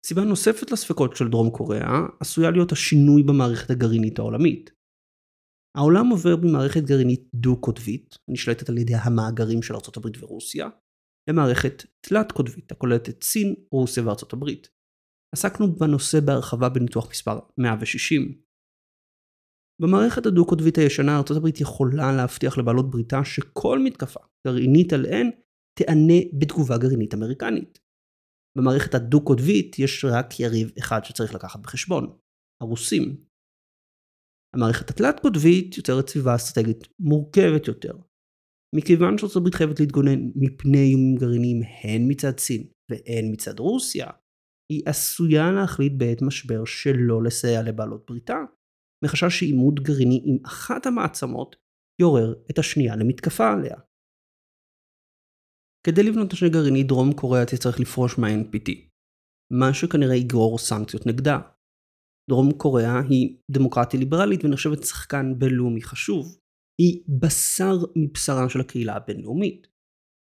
סיבה 0.05 0.21
נוספת 0.21 0.71
לספקות 0.71 1.15
של 1.15 1.27
דרום 1.27 1.49
קוריאה 1.49 1.99
עשויה 2.19 2.51
להיות 2.51 2.71
השינוי 2.71 3.23
במערכת 3.23 3.69
הגרעינית 3.69 4.19
העולמית. 4.19 4.76
העולם 5.77 6.07
עובר 6.07 6.35
ממערכת 6.35 6.81
גרעינית 6.83 7.29
דו-קוטבית, 7.33 8.15
הנשלטת 8.29 8.69
על 8.69 8.77
ידי 8.77 8.95
המאגרים 8.95 9.61
של 9.61 9.75
הברית 9.97 10.23
ורוסיה, 10.23 10.69
למערכת 11.29 11.83
תלת-קוטבית 12.01 12.71
הכוללת 12.71 13.09
את 13.09 13.23
סין, 13.23 13.55
רוסיה 13.71 14.03
הברית. 14.33 14.69
עסקנו 15.35 15.75
בנושא 15.75 16.19
בהרחבה 16.19 16.69
בניתוח 16.69 17.09
מספר 17.11 17.39
160. 17.57 18.41
במערכת 19.81 20.25
הדו-קוטבית 20.25 20.77
הישנה 20.77 21.17
הברית 21.37 21.61
יכולה 21.61 22.11
להבטיח 22.17 22.57
לבעלות 22.57 22.89
בריתה 22.89 23.23
שכל 23.23 23.79
מתקפה 23.83 24.19
גרעינית 24.47 24.93
עליהן 24.93 25.31
תיענה 25.79 26.19
בתגובה 26.39 26.77
גרעינית 26.77 27.13
אמריקנית. 27.13 27.79
במערכת 28.57 28.95
הדו-קוטבית 28.95 29.79
יש 29.79 30.05
רק 30.05 30.39
יריב 30.39 30.71
אחד 30.79 30.99
שצריך 31.03 31.35
לקחת 31.35 31.59
בחשבון, 31.59 32.17
הרוסים. 32.61 33.26
המערכת 34.57 34.89
התלת-קוטבית 34.89 35.77
יוצרת 35.77 36.09
סביבה 36.09 36.35
אסטרטגית 36.35 36.87
מורכבת 36.99 37.67
יותר. 37.67 37.93
מכיוון 38.75 39.17
שארצות 39.17 39.37
הברית 39.37 39.55
חייבת 39.55 39.79
להתגונן 39.79 40.19
מפני 40.35 40.77
איומים 40.77 41.15
גרעיניים 41.15 41.61
הן 41.83 42.01
מצד 42.07 42.37
סין 42.39 42.63
והן 42.91 43.25
מצד 43.31 43.59
רוסיה, 43.59 44.07
היא 44.71 44.83
עשויה 44.85 45.51
להחליט 45.51 45.93
בעת 45.97 46.21
משבר 46.21 46.65
שלא 46.65 47.23
לסייע 47.23 47.63
לבעלות 47.63 48.05
בריתה, 48.07 48.37
מחשש 49.05 49.39
שעימות 49.39 49.79
גרעיני 49.79 50.21
עם 50.25 50.37
אחת 50.45 50.85
המעצמות 50.85 51.55
יעורר 52.01 52.33
את 52.51 52.59
השנייה 52.59 52.95
למתקפה 52.95 53.53
עליה. 53.53 53.77
כדי 55.87 56.03
לבנות 56.03 56.33
נשק 56.33 56.51
גרעיני 56.51 56.83
דרום 56.83 57.13
קוריאה 57.13 57.45
תצטרך 57.45 57.79
לפרוש 57.79 58.17
מה-NPT, 58.17 58.71
מה 59.53 59.73
שכנראה 59.73 60.15
יגרור 60.15 60.57
סנקציות 60.57 61.05
נגדה. 61.05 61.39
דרום 62.29 62.51
קוריאה 62.51 63.01
היא 63.09 63.37
דמוקרטיה 63.51 63.99
ליברלית 63.99 64.43
ונחשבת 64.43 64.83
שחקן 64.83 65.39
בינלאומי 65.39 65.81
חשוב. 65.81 66.37
היא 66.81 67.03
בשר 67.21 67.75
מבשרה 67.95 68.49
של 68.49 68.59
הקהילה 68.59 68.95
הבינלאומית. 68.95 69.67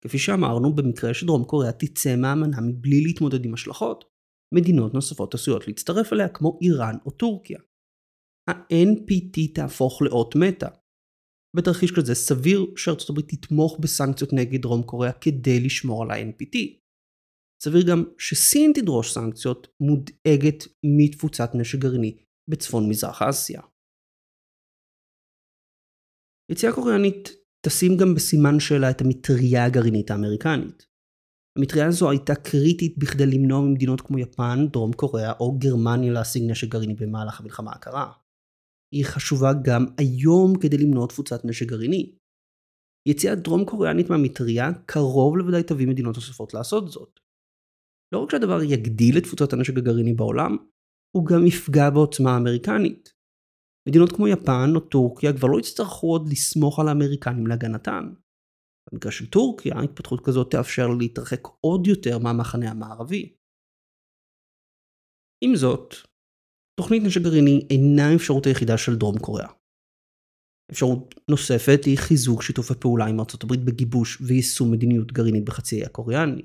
כפי 0.03 0.17
שאמרנו, 0.17 0.75
במקרה 0.75 1.13
שדרום 1.13 1.44
קוריאה 1.44 1.72
תצא 1.72 2.15
מהאמנה 2.15 2.62
מבלי 2.62 3.01
להתמודד 3.01 3.46
עם 3.46 3.53
השלכות, 3.53 4.03
מדינות 4.53 4.94
נוספות 4.94 5.34
עשויות 5.34 5.67
להצטרף 5.67 6.13
אליה 6.13 6.29
כמו 6.29 6.60
איראן 6.62 6.96
או 7.06 7.12
טורקיה. 7.12 7.60
ה-NPT 8.50 9.53
תהפוך 9.53 10.01
לאות 10.01 10.36
מתה. 10.36 10.67
בתרחיש 11.56 11.91
כזה 11.91 12.15
סביר 12.15 12.65
שארצות 12.77 13.10
הברית 13.10 13.27
תתמוך 13.29 13.79
בסנקציות 13.79 14.34
נגד 14.34 14.62
דרום 14.62 14.84
קוריאה 14.84 15.13
כדי 15.13 15.60
לשמור 15.60 16.03
על 16.03 16.12
ה-NPT. 16.12 16.58
סביר 17.63 17.81
גם 17.89 18.03
שסין 18.17 18.71
תדרוש 18.75 19.13
סנקציות 19.13 19.67
מודאגת 19.79 20.63
מתפוצת 20.83 21.49
נשק 21.53 21.79
גרעיני 21.79 22.17
בצפון 22.49 22.89
מזרח 22.89 23.21
אסיה. 23.21 23.61
יציאה 26.51 26.73
קוריאנית 26.73 27.29
תשים 27.65 27.97
גם 27.97 28.15
בסימן 28.15 28.59
שאלה 28.59 28.89
את 28.91 29.01
המטריה 29.01 29.65
הגרעינית 29.65 30.11
האמריקנית. 30.11 30.87
המטריה 31.57 31.87
הזו 31.87 32.09
הייתה 32.09 32.35
קריטית 32.35 32.97
בכדי 32.97 33.25
למנוע 33.25 33.61
ממדינות 33.61 34.01
כמו 34.01 34.19
יפן, 34.19 34.67
דרום 34.73 34.93
קוריאה 34.93 35.31
או 35.39 35.57
גרמניה 35.59 36.11
להשיג 36.13 36.43
נשק 36.51 36.67
גרעיני 36.67 36.93
במהלך 36.93 37.39
המלחמה 37.39 37.71
הקרה. 37.71 38.13
היא 38.95 39.05
חשובה 39.05 39.51
גם 39.65 39.85
היום 39.97 40.53
כדי 40.61 40.77
למנוע 40.77 41.07
תפוצת 41.07 41.45
נשק 41.45 41.65
גרעיני. 41.65 42.15
יציאת 43.07 43.39
דרום 43.39 43.65
קוריאנית 43.65 44.09
מהמטריה 44.09 44.69
קרוב 44.85 45.37
לוודאי 45.37 45.63
תביא 45.63 45.87
מדינות 45.87 46.15
נוספות 46.15 46.53
לעשות 46.53 46.91
זאת. 46.91 47.19
לא 48.13 48.23
רק 48.23 48.31
שהדבר 48.31 48.63
יגדיל 48.63 49.17
את 49.17 49.23
תפוצת 49.23 49.53
הנשק 49.53 49.77
הגרעיני 49.77 50.13
בעולם, 50.13 50.57
הוא 51.15 51.25
גם 51.25 51.47
יפגע 51.47 51.89
בעוצמה 51.89 52.31
האמריקנית. 52.31 53.13
מדינות 53.89 54.11
כמו 54.11 54.27
יפן 54.27 54.69
או 54.75 54.79
טורקיה 54.79 55.37
כבר 55.37 55.47
לא 55.47 55.59
יצטרכו 55.59 56.07
עוד 56.07 56.27
לסמוך 56.31 56.79
על 56.79 56.87
האמריקנים 56.87 57.47
להגנתן. 57.47 58.03
במקרה 58.91 59.11
של 59.11 59.29
טורקיה, 59.29 59.75
התפתחות 59.83 60.19
כזאת 60.25 60.51
תאפשר 60.51 60.87
לה 60.87 60.95
להתרחק 60.99 61.41
עוד 61.61 61.87
יותר 61.87 62.17
מהמחנה 62.19 62.71
המערבי. 62.71 63.35
עם 65.43 65.55
זאת, 65.55 65.93
תוכנית 66.79 67.03
נשק 67.03 67.21
גרעיני 67.21 67.67
אינה 67.69 68.09
האפשרות 68.11 68.45
היחידה 68.45 68.77
של 68.77 68.95
דרום 68.95 69.19
קוריאה. 69.19 69.51
אפשרות 70.71 71.15
נוספת 71.29 71.85
היא 71.85 71.97
חיזוק 71.97 72.43
שיתוף 72.43 72.71
הפעולה 72.71 73.05
עם 73.05 73.19
ארה"ב 73.19 73.65
בגיבוש 73.65 74.21
ויישום 74.21 74.71
מדיניות 74.71 75.11
גרעינית 75.11 75.45
בחצי 75.45 75.75
האי 75.75 75.85
הקוריאני. 75.85 76.41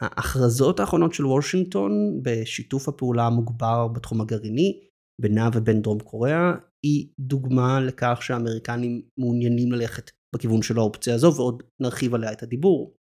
ההכרזות 0.00 0.80
האחרונות 0.80 1.14
של 1.14 1.26
וושינגטון 1.26 1.92
בשיתוף 2.22 2.88
הפעולה 2.88 3.26
המוגבר 3.26 3.88
בתחום 3.88 4.20
הגרעיני 4.20 4.80
בינה 5.20 5.50
ובין 5.54 5.82
דרום 5.82 6.00
קוריאה 6.00 6.52
היא 6.82 7.08
דוגמה 7.18 7.80
לכך 7.80 8.18
שהאמריקנים 8.22 9.02
מעוניינים 9.18 9.72
ללכת 9.72 10.10
בכיוון 10.34 10.62
של 10.62 10.78
האופציה 10.78 11.14
הזו 11.14 11.32
ועוד 11.36 11.62
נרחיב 11.80 12.14
עליה 12.14 12.32
את 12.32 12.42
הדיבור. 12.42 12.94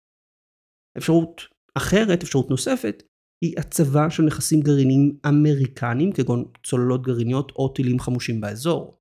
אפשרות 0.99 1.41
אחרת, 1.75 2.23
אפשרות 2.23 2.51
נוספת, 2.51 3.03
היא 3.45 3.55
הצבה 3.59 4.11
של 4.11 4.23
נכסים 4.23 4.61
גרעיניים 4.61 5.19
אמריקניים 5.29 6.13
כגון 6.13 6.45
צוללות 6.67 7.03
גרעיניות 7.03 7.53
או 7.57 7.69
טילים 7.69 8.01
חמושים 8.01 8.41
באזור. 8.41 8.99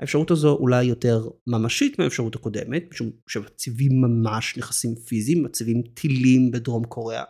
האפשרות 0.00 0.30
הזו 0.30 0.56
אולי 0.56 0.84
יותר 0.84 1.28
ממשית 1.46 1.98
מהאפשרות 1.98 2.34
הקודמת, 2.36 2.82
משום 2.90 3.10
שמציבים 3.28 3.92
ממש 4.00 4.58
נכסים 4.58 4.94
פיזיים, 4.94 5.44
מציבים 5.44 5.82
טילים 5.82 6.50
בדרום 6.50 6.84
קוריאה, 6.84 7.24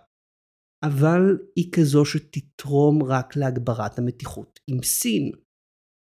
אבל 0.84 1.38
היא 1.56 1.72
כזו 1.72 2.04
שתתרום 2.04 3.02
רק 3.02 3.36
להגברת 3.36 3.98
המתיחות 3.98 4.60
עם 4.70 4.82
סין. 4.82 5.32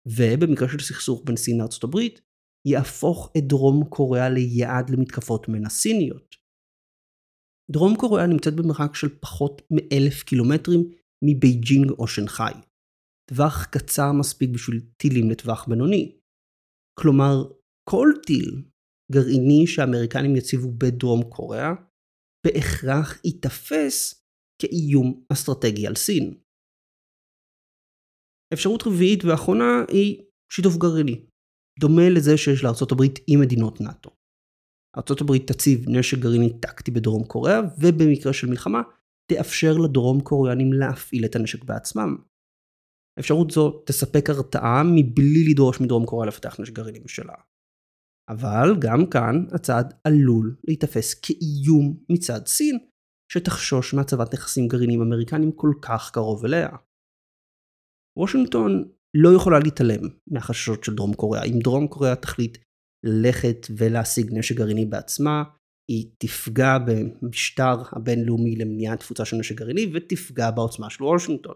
ובמקרה 0.08 0.70
של 0.70 0.80
סכסוך 0.80 1.24
בין 1.26 1.36
סין 1.36 1.58
לארצות 1.58 1.84
הברית, 1.84 2.22
יהפוך 2.68 3.32
את 3.38 3.44
דרום 3.48 3.86
קוריאה 3.90 4.30
ליעד 4.30 4.90
למתקפות 4.90 5.50
מנע 5.50 5.66
סיניות. 5.66 6.36
דרום 7.72 7.96
קוריאה 7.96 8.28
נמצאת 8.28 8.56
במרחק 8.56 8.96
של 8.96 9.20
פחות 9.20 9.62
מאלף 9.72 10.24
קילומטרים 10.24 10.82
מבייג'ינג 11.24 11.92
או 11.92 12.08
שנגחאי. 12.08 12.54
טווח 13.30 13.66
קצר 13.66 14.12
מספיק 14.12 14.50
בשביל 14.50 14.82
טילים 14.98 15.30
לטווח 15.30 15.66
בינוני. 15.70 16.18
כלומר, 17.00 17.36
כל 17.90 18.10
טיל 18.26 18.64
גרעיני 19.12 19.68
שהאמריקנים 19.68 20.36
יציבו 20.36 20.72
בדרום 20.72 21.24
קוריאה, 21.30 21.72
בהכרח 22.46 23.22
ייתפס 23.26 24.26
כאיום 24.62 25.24
אסטרטגי 25.34 25.88
על 25.88 25.96
סין. 25.96 26.38
אפשרות 28.54 28.84
רביעית 28.88 29.24
ואחרונה 29.26 29.84
היא 29.88 30.24
שיתוף 30.52 30.78
גרעיני, 30.78 31.26
דומה 31.80 32.10
לזה 32.10 32.38
שיש 32.38 32.64
הברית 32.92 33.20
עם 33.28 33.40
מדינות 33.42 33.82
נאט"ו. 33.82 34.10
הברית 35.22 35.52
תציב 35.52 35.90
נשק 35.90 36.18
גרעיני 36.18 36.60
טקטי 36.60 36.92
בדרום 36.92 37.24
קוריאה, 37.24 37.60
ובמקרה 37.80 38.34
של 38.34 38.48
מלחמה, 38.48 38.82
תאפשר 39.32 39.74
לדרום 39.78 40.22
קוריאנים 40.22 40.74
להפעיל 40.74 41.26
את 41.26 41.36
הנשק 41.36 41.64
בעצמם. 41.64 42.18
אפשרות 43.20 43.52
זו 43.52 43.84
תספק 43.86 44.30
הרתעה 44.30 44.84
מבלי 44.84 45.52
לדרוש 45.52 45.82
מדרום 45.82 46.06
קוריאה 46.06 46.28
לפתח 46.28 46.60
נשק 46.60 46.74
גרעיני 46.74 47.00
משלה. 47.00 47.34
אבל 48.30 48.76
גם 48.80 49.06
כאן 49.06 49.46
הצעד 49.52 49.94
עלול 50.04 50.56
להיתפס 50.68 51.14
כאיום 51.14 51.98
מצד 52.10 52.48
סין, 52.48 52.78
שתחשוש 53.32 53.94
מהצבת 53.94 54.34
נכסים 54.34 54.68
גרעיניים 54.68 55.02
אמריקנים 55.02 55.52
כל 55.52 55.72
כך 55.82 56.12
קרוב 56.12 56.46
אליה. 56.46 56.70
וושינגטון 58.18 58.92
לא 59.14 59.30
יכולה 59.36 59.60
להתעלם 59.60 60.02
מהחששות 60.28 60.84
של 60.84 60.96
דרום 60.96 61.14
קוריאה. 61.14 61.44
אם 61.44 61.60
דרום 61.64 61.88
קוריאה 61.88 62.16
תחליט 62.16 62.58
ללכת 63.06 63.68
ולהשיג 63.78 64.30
נשק 64.34 64.56
גרעיני 64.56 64.86
בעצמה, 64.86 65.44
היא 65.92 66.12
תפגע 66.18 66.78
במשטר 66.88 67.76
הבינלאומי 67.92 68.56
למניעת 68.56 69.00
תפוצה 69.00 69.26
של 69.26 69.38
נשק 69.38 69.56
גרעיני 69.56 69.92
ותפגע 69.94 70.52
בעוצמה 70.52 70.90
של 70.90 71.04
וושינגטון. 71.04 71.56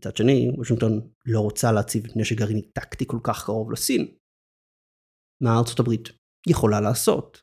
מצד 0.00 0.16
שני, 0.16 0.50
וושינגטון 0.56 1.00
לא 1.26 1.40
רוצה 1.40 1.72
להציב 1.72 2.04
נשק 2.16 2.36
גרעיני 2.36 2.62
טקטי 2.62 3.04
כל 3.06 3.18
כך 3.22 3.44
קרוב 3.44 3.72
לסין. 3.72 4.06
מה 5.42 5.58
ארצות 5.58 5.80
הברית 5.80 6.08
יכולה 6.48 6.80
לעשות? 6.80 7.42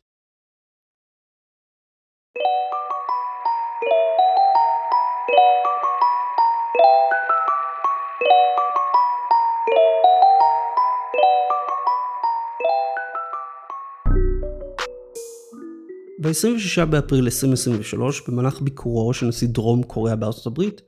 ב-26 16.22 16.85
באפריל 16.85 17.25
2023, 17.25 18.29
במהלך 18.29 18.61
ביקורו 18.61 19.13
של 19.13 19.25
נשיא 19.25 19.48
דרום 19.48 19.83
קוריאה 19.83 20.16
בארצות 20.16 20.46
הברית, 20.46 20.81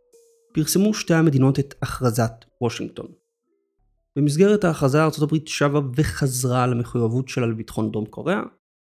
פרסמו 0.56 0.94
שתי 0.94 1.14
המדינות 1.14 1.60
את 1.60 1.74
הכרזת 1.82 2.32
וושינגטון. 2.62 3.08
במסגרת 4.18 4.64
ההכרזה 4.64 5.00
הברית 5.24 5.48
שבה 5.48 5.80
וחזרה 5.96 6.64
על 6.64 6.72
המחויבות 6.72 7.30
שלה 7.30 7.48
לביטחון 7.48 7.92
דרום 7.92 8.06
קוריאה, 8.06 8.42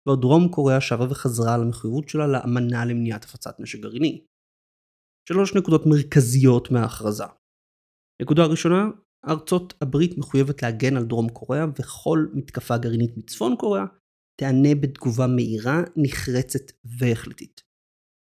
ועוד 0.08 0.22
דרום 0.22 0.50
קוריאה 0.52 0.82
שבה 0.82 1.06
וחזרה 1.10 1.54
על 1.56 1.62
המחויבות 1.62 2.10
שלה 2.10 2.28
לאמנה 2.28 2.86
למניעת 2.86 3.24
הפצת 3.24 3.60
נשק 3.60 3.80
גרעיני. 3.80 4.26
שלוש 5.30 5.56
נקודות 5.56 5.86
מרכזיות 5.86 6.72
מההכרזה. 6.72 7.24
נקודה 8.22 8.46
ראשונה, 8.46 8.86
ארצות 9.28 9.74
הברית 9.82 10.18
מחויבת 10.18 10.64
להגן 10.64 10.98
על 10.98 11.06
דרום 11.06 11.30
קוריאה 11.30 11.66
וכל 11.80 12.26
מתקפה 12.34 12.78
גרעינית 12.78 13.18
מצפון 13.18 13.56
קוריאה 13.60 13.86
תענה 14.40 14.76
בתגובה 14.82 15.28
מהירה, 15.28 15.82
נחרצת 15.96 16.72
והחלטית. 17.00 17.67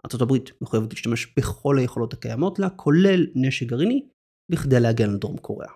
ארה"ב 0.06 0.32
מחויבת 0.60 0.90
להשתמש 0.90 1.34
בכל 1.36 1.78
היכולות 1.78 2.12
הקיימות 2.12 2.58
לה, 2.58 2.70
כולל 2.70 3.26
נשק 3.34 3.66
גרעיני, 3.66 4.08
בכדי 4.52 4.80
להגן 4.80 5.10
על 5.10 5.16
דרום 5.16 5.38
קוריאה. 5.38 5.72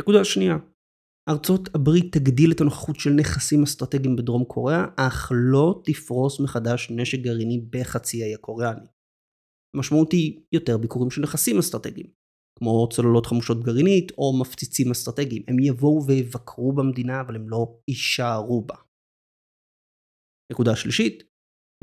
נקודה 0.00 0.24
שנייה, 0.24 0.56
ארצות 1.28 1.74
הברית 1.74 2.16
תגדיל 2.16 2.52
את 2.52 2.60
הנוכחות 2.60 2.96
של 3.00 3.10
נכסים 3.10 3.62
אסטרטגיים 3.62 4.16
בדרום 4.16 4.44
קוריאה, 4.44 4.84
אך 4.96 5.32
לא 5.34 5.82
תפרוס 5.84 6.40
מחדש 6.40 6.90
נשק 6.90 7.18
גרעיני 7.18 7.60
בחצי 7.70 8.22
האי 8.22 8.34
הקוריאני. 8.34 8.86
המשמעות 9.76 10.12
היא 10.12 10.40
יותר 10.52 10.78
ביקורים 10.78 11.10
של 11.10 11.22
נכסים 11.22 11.58
אסטרטגיים, 11.58 12.06
כמו 12.58 12.88
צוללות 12.92 13.26
חמושות 13.26 13.64
גרעינית 13.64 14.10
או 14.18 14.40
מפציצים 14.40 14.90
אסטרטגיים. 14.90 15.42
הם 15.48 15.58
יבואו 15.58 16.06
ויבקרו 16.06 16.72
במדינה, 16.72 17.20
אבל 17.20 17.36
הם 17.36 17.48
לא 17.48 17.80
יישארו 17.88 18.64
בה. 18.66 18.76
נקודה 20.52 20.76
שלישית, 20.76 21.22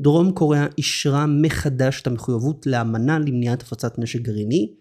דרום 0.02 0.34
קוריאה 0.34 0.66
אישרה 0.78 1.26
מחדש 1.42 2.02
את 2.02 2.06
המחויבות 2.06 2.66
לאמנה 2.66 3.18
למניעת 3.18 3.62
הפצת 3.62 3.98
נשק 3.98 4.20
גרעיני, 4.20 4.74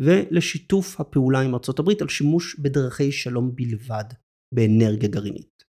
ולשיתוף 0.00 1.00
הפעולה 1.00 1.40
עם 1.40 1.54
ארצות 1.54 1.78
הברית 1.78 2.02
על 2.02 2.08
שימוש 2.08 2.58
בדרכי 2.58 3.12
שלום 3.12 3.54
בלבד 3.54 4.04
באנרגיה 4.54 5.08
גרעינית. 5.08 5.64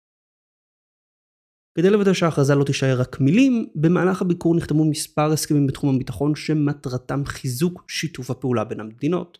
כדי 1.77 1.89
לוודא 1.89 2.13
שההכרזה 2.13 2.55
לא 2.55 2.63
תישאר 2.63 2.99
רק 2.99 3.19
מילים, 3.19 3.67
במהלך 3.75 4.21
הביקור 4.21 4.55
נחתמו 4.55 4.89
מספר 4.89 5.31
הסכמים 5.31 5.67
בתחום 5.67 5.95
הביטחון 5.95 6.35
שמטרתם 6.35 7.25
חיזוק 7.25 7.85
שיתוף 7.87 8.31
הפעולה 8.31 8.63
בין 8.63 8.79
המדינות. 8.79 9.37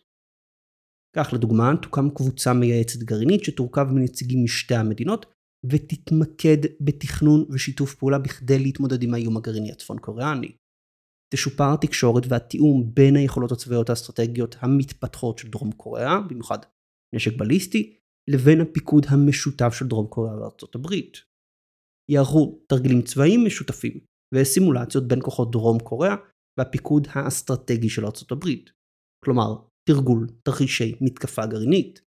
כך 1.16 1.32
לדוגמה, 1.32 1.72
תוקם 1.82 2.10
קבוצה 2.10 2.52
מייעצת 2.52 3.02
גרעינית 3.02 3.44
שתורכב 3.44 3.86
מנציגים 3.90 4.44
משתי 4.44 4.74
המדינות, 4.74 5.26
ותתמקד 5.70 6.56
בתכנון 6.80 7.44
ושיתוף 7.50 7.94
פעולה 7.94 8.18
בכדי 8.18 8.58
להתמודד 8.58 9.02
עם 9.02 9.14
האיום 9.14 9.36
הגרעיני 9.36 9.72
הצפון 9.72 9.98
קוריאני. 9.98 10.56
תשופר 11.34 11.74
התקשורת 11.74 12.22
והתיאום 12.28 12.94
בין 12.94 13.16
היכולות 13.16 13.52
הצבאיות 13.52 13.90
האסטרטגיות 13.90 14.56
המתפתחות 14.60 15.38
של 15.38 15.48
דרום 15.48 15.72
קוריאה, 15.72 16.20
במיוחד 16.20 16.58
נשק 17.14 17.36
בליסטי, 17.36 17.96
לבין 18.30 18.60
הפיקוד 18.60 19.06
המשותף 19.08 19.72
של 19.78 19.88
דרום 19.88 20.06
קוריאה 20.06 20.40
וארצות 20.40 20.74
הברית. 20.74 21.16
יערכו 22.10 22.62
תרגילים 22.68 23.02
צבאיים 23.02 23.44
משותפים 23.46 24.00
וסימולציות 24.34 25.08
בין 25.08 25.18
כוחות 25.22 25.50
דרום 25.50 25.78
קוריאה 25.78 26.14
והפיקוד 26.58 27.06
האסטרטגי 27.10 27.88
של 27.88 28.04
ארצות 28.04 28.32
הברית. 28.32 28.70
כלומר, 29.24 29.54
תרגול 29.88 30.26
תרחישי 30.42 30.94
מתקפה 31.00 31.46
גרעינית. 31.46 32.02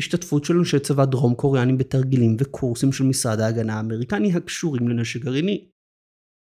והשתתפות 0.00 0.44
של 0.44 0.54
אנשי 0.58 0.80
צבא 0.80 1.04
דרום 1.04 1.34
קוריאנים 1.34 1.78
בתרגילים 1.78 2.36
וקורסים 2.40 2.92
של 2.92 3.04
משרד 3.04 3.40
ההגנה 3.40 3.74
האמריקני 3.76 4.32
הקשורים 4.32 4.88
לנשק 4.88 5.20
גרעיני. 5.20 5.70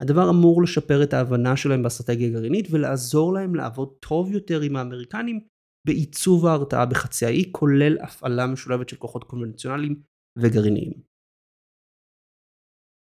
הדבר 0.02 0.30
אמור 0.30 0.64
לשפר 0.64 1.04
את 1.04 1.14
ההבנה 1.14 1.58
שלהם 1.58 1.84
באסטרטגיה 1.84 2.30
גרעינית 2.30 2.68
ולעזור 2.72 3.34
להם 3.34 3.56
לעבוד 3.56 3.90
טוב 4.00 4.32
יותר 4.32 4.62
עם 4.62 4.76
האמריקנים 4.76 5.40
בעיצוב 5.88 6.46
ההרתעה 6.46 6.86
בחצי 6.86 7.26
האי, 7.26 7.52
כולל 7.52 7.98
הפעלה 8.02 8.48
משולבת 8.48 8.90
של 8.90 8.98
כוחות 8.98 9.24
קונבנציונליים 9.24 10.02
וגרעיניים. 10.40 10.94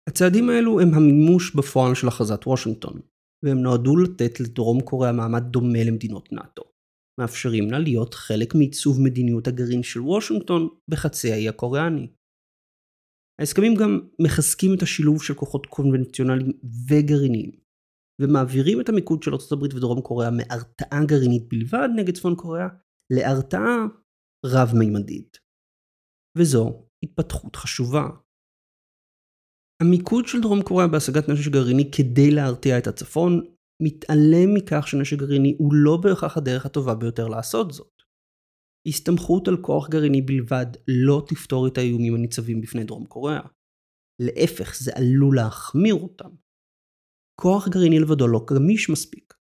הצעדים 0.10 0.50
האלו 0.50 0.80
הם 0.80 0.94
המימוש 0.94 1.56
בפועל 1.56 1.96
של 1.96 2.08
הכרזת 2.08 2.48
וושינגטון, 2.48 3.02
והם 3.46 3.58
נועדו 3.58 3.98
לתת 3.98 4.40
לדרום 4.40 4.82
קוריאה 4.82 5.12
מעמד 5.12 5.44
דומה 5.44 5.84
למדינות 5.88 6.32
נאט"ו. 6.32 6.77
מאפשרים 7.20 7.72
לה 7.72 7.80
להיות 7.80 8.14
חלק 8.14 8.56
מעיצוב 8.56 9.02
מדיניות 9.02 9.48
הגרעין 9.48 9.84
של 9.84 10.02
וושינגטון 10.02 10.68
בחצי 10.90 11.32
האי 11.32 11.50
הקוריאני. 11.50 12.08
ההסכמים 13.40 13.74
גם 13.76 14.00
מחזקים 14.22 14.72
את 14.78 14.82
השילוב 14.82 15.24
של 15.24 15.34
כוחות 15.34 15.66
קונבנציונליים 15.66 16.52
וגרעיניים, 16.88 17.52
ומעבירים 18.22 18.82
את 18.82 18.90
המיקוד 18.90 19.24
של 19.24 19.32
ארה"ב 19.32 19.64
ודרום 19.64 20.02
קוריאה 20.02 20.32
מהרתעה 20.32 21.06
גרעינית 21.08 21.50
בלבד 21.50 21.90
נגד 21.96 22.16
צפון 22.16 22.36
קוריאה, 22.36 22.68
להרתעה 23.14 23.78
רב-מימדית. 24.46 25.38
וזו 26.38 26.88
התפתחות 27.04 27.56
חשובה. 27.56 28.06
המיקוד 29.82 30.26
של 30.28 30.42
דרום 30.42 30.62
קוריאה 30.64 30.88
בהשגת 30.88 31.30
נשק 31.30 31.52
גרעיני 31.52 31.92
כדי 31.92 32.32
להרתיע 32.32 32.78
את 32.78 32.88
הצפון 32.88 33.57
מתעלם 33.82 34.54
מכך 34.54 34.88
שנשק 34.88 35.18
גרעיני 35.18 35.56
הוא 35.60 35.74
לא 35.74 35.98
בהכרח 35.98 36.38
הדרך 36.38 36.66
הטובה 36.66 36.96
ביותר 36.96 37.28
לעשות 37.28 37.72
זאת. 37.72 38.02
הסתמכות 38.88 39.48
על 39.48 39.58
כוח 39.62 39.90
גרעיני 39.90 40.22
בלבד 40.22 40.66
לא 40.88 41.26
תפתור 41.28 41.68
את 41.68 41.78
האיומים 41.78 42.16
הניצבים 42.16 42.62
בפני 42.62 42.84
דרום 42.84 43.06
קוריאה. 43.06 43.48
להפך, 44.22 44.76
זה 44.80 44.92
עלול 44.96 45.36
להחמיר 45.36 45.96
אותם. 45.96 46.30
כוח 47.42 47.68
גרעיני 47.68 48.00
לבדו 48.00 48.28
לא 48.28 48.46
גמיש 48.50 48.90
מספיק. 48.90 49.34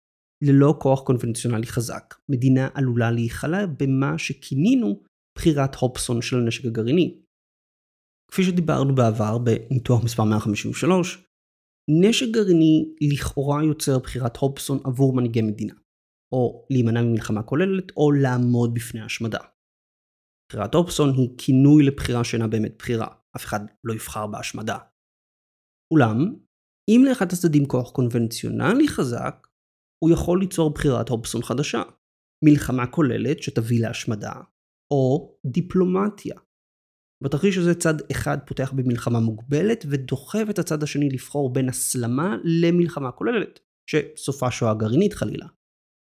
ללא 0.44 0.79
כוח 0.83 1.03
קונבנציונלי 1.07 1.66
חזק, 1.66 2.14
מדינה 2.29 2.68
עלולה 2.75 3.11
להיכלא 3.11 3.66
במה 3.79 4.18
שכינינו 4.18 5.03
בחירת 5.38 5.75
הופסון 5.75 6.23
של 6.23 6.37
הנשק 6.37 6.64
הגרעיני. 6.64 7.20
כפי 8.31 8.42
שדיברנו 8.42 8.94
בעבר 8.94 9.38
בניתוח 9.38 10.05
מספר 10.05 10.25
153, 10.25 11.25
נשק 11.88 12.27
גרעיני 12.31 12.94
לכאורה 13.12 13.64
יוצר 13.64 13.99
בחירת 13.99 14.37
הופסון 14.37 14.79
עבור 14.85 15.16
מנהיגי 15.16 15.42
מדינה, 15.42 15.75
או 16.33 16.66
להימנע 16.70 17.03
ממלחמה 17.03 17.42
כוללת, 17.42 17.92
או 17.97 18.12
לעמוד 18.12 18.75
בפני 18.75 19.01
השמדה. 19.01 19.40
בחירת 20.49 20.75
הופסון 20.75 21.11
היא 21.16 21.29
כינוי 21.38 21.85
לבחירה 21.85 22.25
שאינה 22.25 22.49
באמת 22.49 22.75
בחירה, 22.79 23.07
אף 23.37 23.44
אחד 23.44 23.61
לא 23.85 23.92
יבחר 23.94 24.27
בהשמדה. 24.27 24.79
אולם, 25.92 26.16
אם 26.88 27.03
לאחד 27.09 27.27
הצדדים 27.33 27.66
כוח 27.66 27.92
קונבנציונלי 27.92 28.88
חזק, 28.88 29.47
הוא 30.05 30.11
יכול 30.11 30.40
ליצור 30.40 30.75
בחירת 30.75 31.09
הופסון 31.09 31.42
חדשה, 31.42 31.83
מלחמה 32.44 32.87
כוללת 32.87 33.42
שתביא 33.42 33.83
להשמדה, 33.83 34.33
או 34.90 35.35
דיפלומטיה. 35.47 36.35
בתרחיש 37.25 37.59
הזה 37.59 37.75
צד 37.75 37.95
אחד 38.11 38.39
פותח 38.47 38.73
במלחמה 38.73 39.21
מוגבלת 39.21 39.85
ודוחף 39.91 40.47
את 40.51 40.59
הצד 40.59 40.83
השני 40.83 41.09
לבחור 41.09 41.53
בין 41.53 41.69
הסלמה 41.69 42.37
למלחמה 42.45 43.13
כוללת, 43.13 43.61
שסופה 43.91 44.51
שואה 44.51 44.75
גרעינית 44.75 45.15
חלילה. 45.15 45.47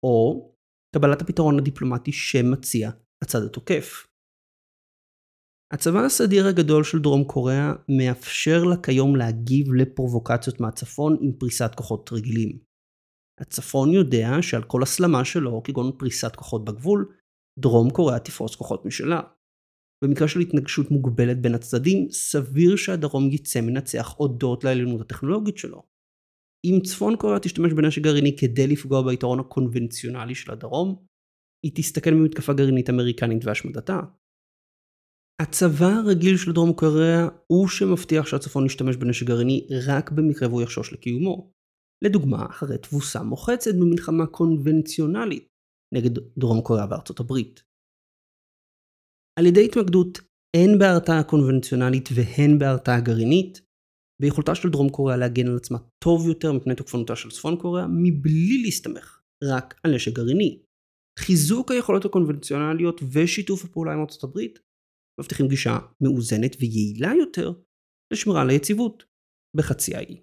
או 0.07 0.49
קבלת 0.97 1.23
הפתרון 1.23 1.59
הדיפלומטי 1.59 2.12
שמציע 2.12 2.90
הצד 3.25 3.42
התוקף. 3.42 4.07
הצבא 5.73 5.99
הסדיר 5.99 6.47
הגדול 6.47 6.85
של 6.85 6.99
דרום 6.99 7.25
קוריאה 7.25 7.73
מאפשר 7.99 8.64
לה 8.64 8.77
כיום 8.83 9.16
להגיב 9.16 9.73
לפרובוקציות 9.75 10.61
מהצפון 10.61 11.16
עם 11.21 11.33
פריסת 11.38 11.71
כוחות 11.75 12.12
רגילים. 12.12 12.59
הצפון 13.40 13.92
יודע 13.92 14.29
שעל 14.42 14.62
כל 14.62 14.83
הסלמה 14.83 15.25
שלו, 15.25 15.62
כגון 15.62 15.92
פריסת 15.99 16.37
כוחות 16.37 16.64
בגבול, 16.64 17.16
דרום 17.59 17.90
קוריאה 17.90 18.19
תפרוס 18.19 18.57
כוחות 18.57 18.85
משלה. 18.85 19.21
במקרה 20.07 20.29
של 20.29 20.40
התנגשות 20.40 20.90
מוגבלת 20.90 21.40
בין 21.42 21.55
הצדדים, 21.55 22.11
סביר 22.11 22.77
שהדרום 22.77 23.31
יצא 23.31 23.61
מנצח 23.61 24.14
הודות 24.16 24.64
לעליונות 24.64 25.01
הטכנולוגית 25.01 25.59
שלו. 25.59 25.83
אם 26.64 26.81
צפון 26.85 27.16
קוריאה 27.16 27.40
תשתמש 27.40 27.73
בנשק 27.73 28.03
גרעיני 28.03 28.37
כדי 28.37 28.66
לפגוע 28.66 29.03
ביתרון 29.03 29.40
הקונבנציונלי 29.40 30.35
של 30.35 30.53
הדרום, 30.53 31.07
היא 31.64 31.73
תסתכל 31.75 32.11
במתקפה 32.11 32.53
גרעינית 32.53 32.90
אמריקנית 32.90 33.45
והשמדתה. 33.45 34.01
הצבא 35.42 35.87
הרגיל 35.87 36.37
של 36.37 36.53
דרום 36.53 36.73
קוריאה 36.73 37.29
הוא 37.47 37.69
שמבטיח 37.69 38.27
שהצפון 38.27 38.66
ישתמש 38.66 38.97
בנשק 38.97 39.27
גרעיני 39.27 39.66
רק 39.87 40.11
במקרה 40.11 40.49
והוא 40.49 40.62
יחשוש 40.62 40.92
לקיומו. 40.92 41.53
לדוגמה, 42.05 42.47
אחרי 42.51 42.79
תבוסה 42.79 43.23
מוחצת 43.23 43.75
במלחמה 43.75 44.27
קונבנציונלית 44.27 45.49
נגד 45.95 46.19
דרום 46.38 46.61
קוריאה 46.61 46.87
וארצות 46.90 47.21
הברית. 47.21 47.62
על 49.38 49.46
ידי 49.46 49.64
התמקדות 49.64 50.18
הן 50.57 50.79
בהרתעה 50.79 51.22
קונבנציונלית 51.22 52.09
והן 52.14 52.59
בהרתעה 52.59 53.01
גרעינית, 53.01 53.61
ביכולתה 54.22 54.55
של 54.55 54.68
דרום 54.68 54.88
קוריאה 54.88 55.16
להגן 55.16 55.46
על 55.46 55.57
עצמה 55.57 55.79
טוב 56.05 56.29
יותר 56.29 56.53
מפני 56.53 56.75
תוקפנותה 56.75 57.16
של 57.16 57.31
צפון 57.31 57.57
קוריאה, 57.57 57.87
מבלי 57.87 58.62
להסתמך 58.62 59.20
רק 59.44 59.81
על 59.85 59.94
נשק 59.94 60.12
גרעיני. 60.12 60.62
חיזוק 61.18 61.70
היכולות 61.70 62.05
הקונבנציונליות 62.05 63.01
ושיתוף 63.12 63.64
הפעולה 63.64 63.92
עם 63.92 64.01
ארצות 64.01 64.25
הברית 64.25 64.59
מבטיחים 65.20 65.49
גישה 65.49 65.79
מאוזנת 66.01 66.57
ויעילה 66.61 67.12
יותר 67.18 67.53
לשמירה 68.12 68.42
על 68.42 68.51
היציבות 68.51 69.05
בחצי 69.57 69.96
האי. 69.96 70.20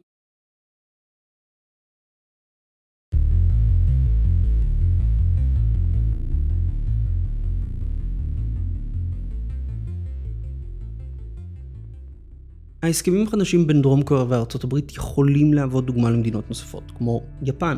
ההסכמים 12.84 13.28
החדשים 13.28 13.68
בין 13.68 13.82
דרום 13.82 14.04
קוריאה 14.04 14.26
וארצות 14.30 14.64
הברית 14.64 14.92
יכולים 14.92 15.54
להוות 15.54 15.86
דוגמה 15.86 16.10
למדינות 16.10 16.50
נוספות, 16.50 16.92
כמו 16.98 17.22
יפן. 17.42 17.78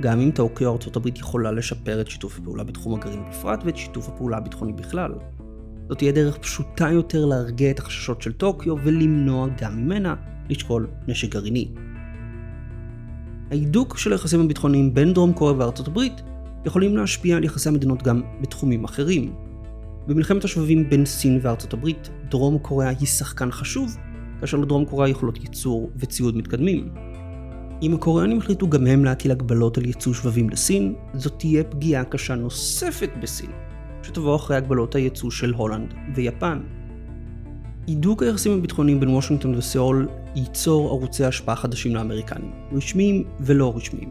גם 0.00 0.20
אם 0.20 0.30
טוקיו 0.30 0.72
ארצות 0.72 0.96
הברית 0.96 1.18
יכולה 1.18 1.52
לשפר 1.52 2.00
את 2.00 2.08
שיתוף 2.08 2.38
הפעולה 2.38 2.64
בתחום 2.64 2.94
הגרעין 2.94 3.22
בפרט 3.30 3.62
ואת 3.64 3.76
שיתוף 3.76 4.08
הפעולה 4.08 4.36
הביטחוני 4.36 4.72
בכלל. 4.72 5.12
זאת 5.88 5.98
תהיה 5.98 6.12
דרך 6.12 6.38
פשוטה 6.38 6.90
יותר 6.90 7.24
להרגיע 7.24 7.70
את 7.70 7.78
החששות 7.78 8.22
של 8.22 8.32
טוקיו 8.32 8.76
ולמנוע 8.84 9.48
גם 9.60 9.76
ממנה 9.76 10.14
לשקול 10.48 10.86
נשק 11.08 11.28
גרעיני. 11.28 11.68
ההידוק 13.50 13.98
של 13.98 14.12
היחסים 14.12 14.40
הביטחוניים 14.40 14.94
בין 14.94 15.12
דרום 15.12 15.32
קוריאה 15.32 15.58
וארצות 15.58 15.88
הברית 15.88 16.22
יכולים 16.66 16.96
להשפיע 16.96 17.36
על 17.36 17.44
יחסי 17.44 17.68
המדינות 17.68 18.02
גם 18.02 18.22
בתחומים 18.40 18.84
אחרים, 18.84 19.32
במלחמת 20.06 20.44
השבבים 20.44 20.90
בין 20.90 21.06
סין 21.06 21.38
וארצות 21.42 21.72
הברית, 21.72 22.10
דרום 22.28 22.58
קוריאה 22.58 22.90
היא 22.90 23.06
שחקן 23.06 23.50
חשוב, 23.50 23.96
כאשר 24.40 24.56
לדרום 24.56 24.84
קוריאה 24.84 25.08
יכולות 25.08 25.38
ייצור 25.40 25.90
וציוד 25.96 26.36
מתקדמים. 26.36 26.88
אם 27.82 27.94
הקוריאנים 27.94 28.38
החליטו 28.38 28.68
גם 28.68 28.86
הם 28.86 29.04
להטיל 29.04 29.30
הגבלות 29.30 29.78
על 29.78 29.84
ייצוא 29.84 30.14
שבבים 30.14 30.50
לסין, 30.50 30.94
זאת 31.14 31.32
תהיה 31.38 31.64
פגיעה 31.64 32.04
קשה 32.04 32.34
נוספת 32.34 33.10
בסין, 33.22 33.50
שתבוא 34.02 34.36
אחרי 34.36 34.56
הגבלות 34.56 34.94
הייצוא 34.94 35.30
של 35.30 35.52
הולנד 35.52 35.94
ויפן. 36.14 36.60
הידוק 37.86 38.22
היחסים 38.22 38.52
הביטחוניים 38.52 39.00
בין 39.00 39.08
וושינגטון 39.08 39.54
וסיאול 39.54 40.08
ייצור 40.36 40.88
ערוצי 40.88 41.24
השפעה 41.24 41.56
חדשים 41.56 41.94
לאמריקנים, 41.94 42.50
רשמיים 42.72 43.24
ולא 43.40 43.72
רשמיים. 43.76 44.10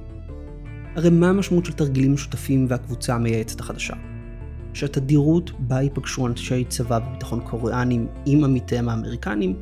הרי 0.95 1.09
מה 1.09 1.29
המשמעות 1.29 1.65
של 1.65 1.73
תרגילים 1.73 2.13
משותפים 2.13 2.65
והקבוצה 2.69 3.15
המייעצת 3.15 3.59
החדשה? 3.59 3.93
שהתדירות 4.73 5.51
בה 5.59 5.81
ייפגשו 5.81 6.27
אנשי 6.27 6.63
צבא 6.63 6.99
וביטחון 7.07 7.41
קוריאנים 7.41 8.07
עם 8.25 8.43
עמיתיהם 8.43 8.89
האמריקנים 8.89 9.55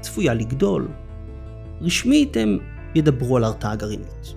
צפויה 0.00 0.34
לגדול. 0.34 0.88
רשמית 1.80 2.36
הם 2.36 2.58
ידברו 2.94 3.36
על 3.36 3.44
הרתעה 3.44 3.76
גרעינית. 3.76 4.34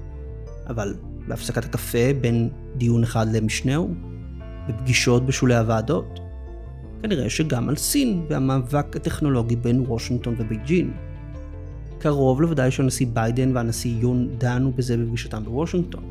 אבל 0.70 0.96
בהפסקת 1.28 1.66
הקפה 1.66 2.14
בין 2.22 2.50
דיון 2.76 3.04
אחד 3.04 3.36
למשנהו, 3.36 3.94
בפגישות 4.68 5.26
בשולי 5.26 5.56
הוועדות, 5.56 6.20
כנראה 7.02 7.30
שגם 7.30 7.70
על 7.70 7.76
סין 7.76 8.26
והמאבק 8.30 8.96
הטכנולוגי 8.96 9.56
בין 9.56 9.80
וושינגטון 9.88 10.36
ובייג'ין. 10.38 10.94
קרוב 12.00 12.42
לוודאי 12.42 12.72
שהנשיא 12.72 13.08
ביידן 13.14 13.56
והנשיא 13.56 13.96
יון 14.00 14.30
דנו 14.38 14.72
בזה 14.72 14.98
בפגישתם 14.98 15.44
בוושינגטון. 15.44 16.04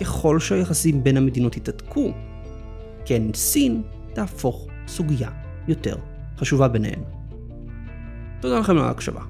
ככל 0.00 0.38
שהיחסים 0.38 1.04
בין 1.04 1.16
המדינות 1.16 1.56
יתהדקו, 1.56 2.12
כן 3.04 3.22
סין 3.34 3.82
תהפוך 4.12 4.66
סוגיה 4.86 5.30
יותר 5.68 5.96
חשובה 6.38 6.68
ביניהן. 6.68 7.00
תודה 8.40 8.58
לכם 8.58 8.72
על 8.72 8.84
ההקשבה. 8.84 9.22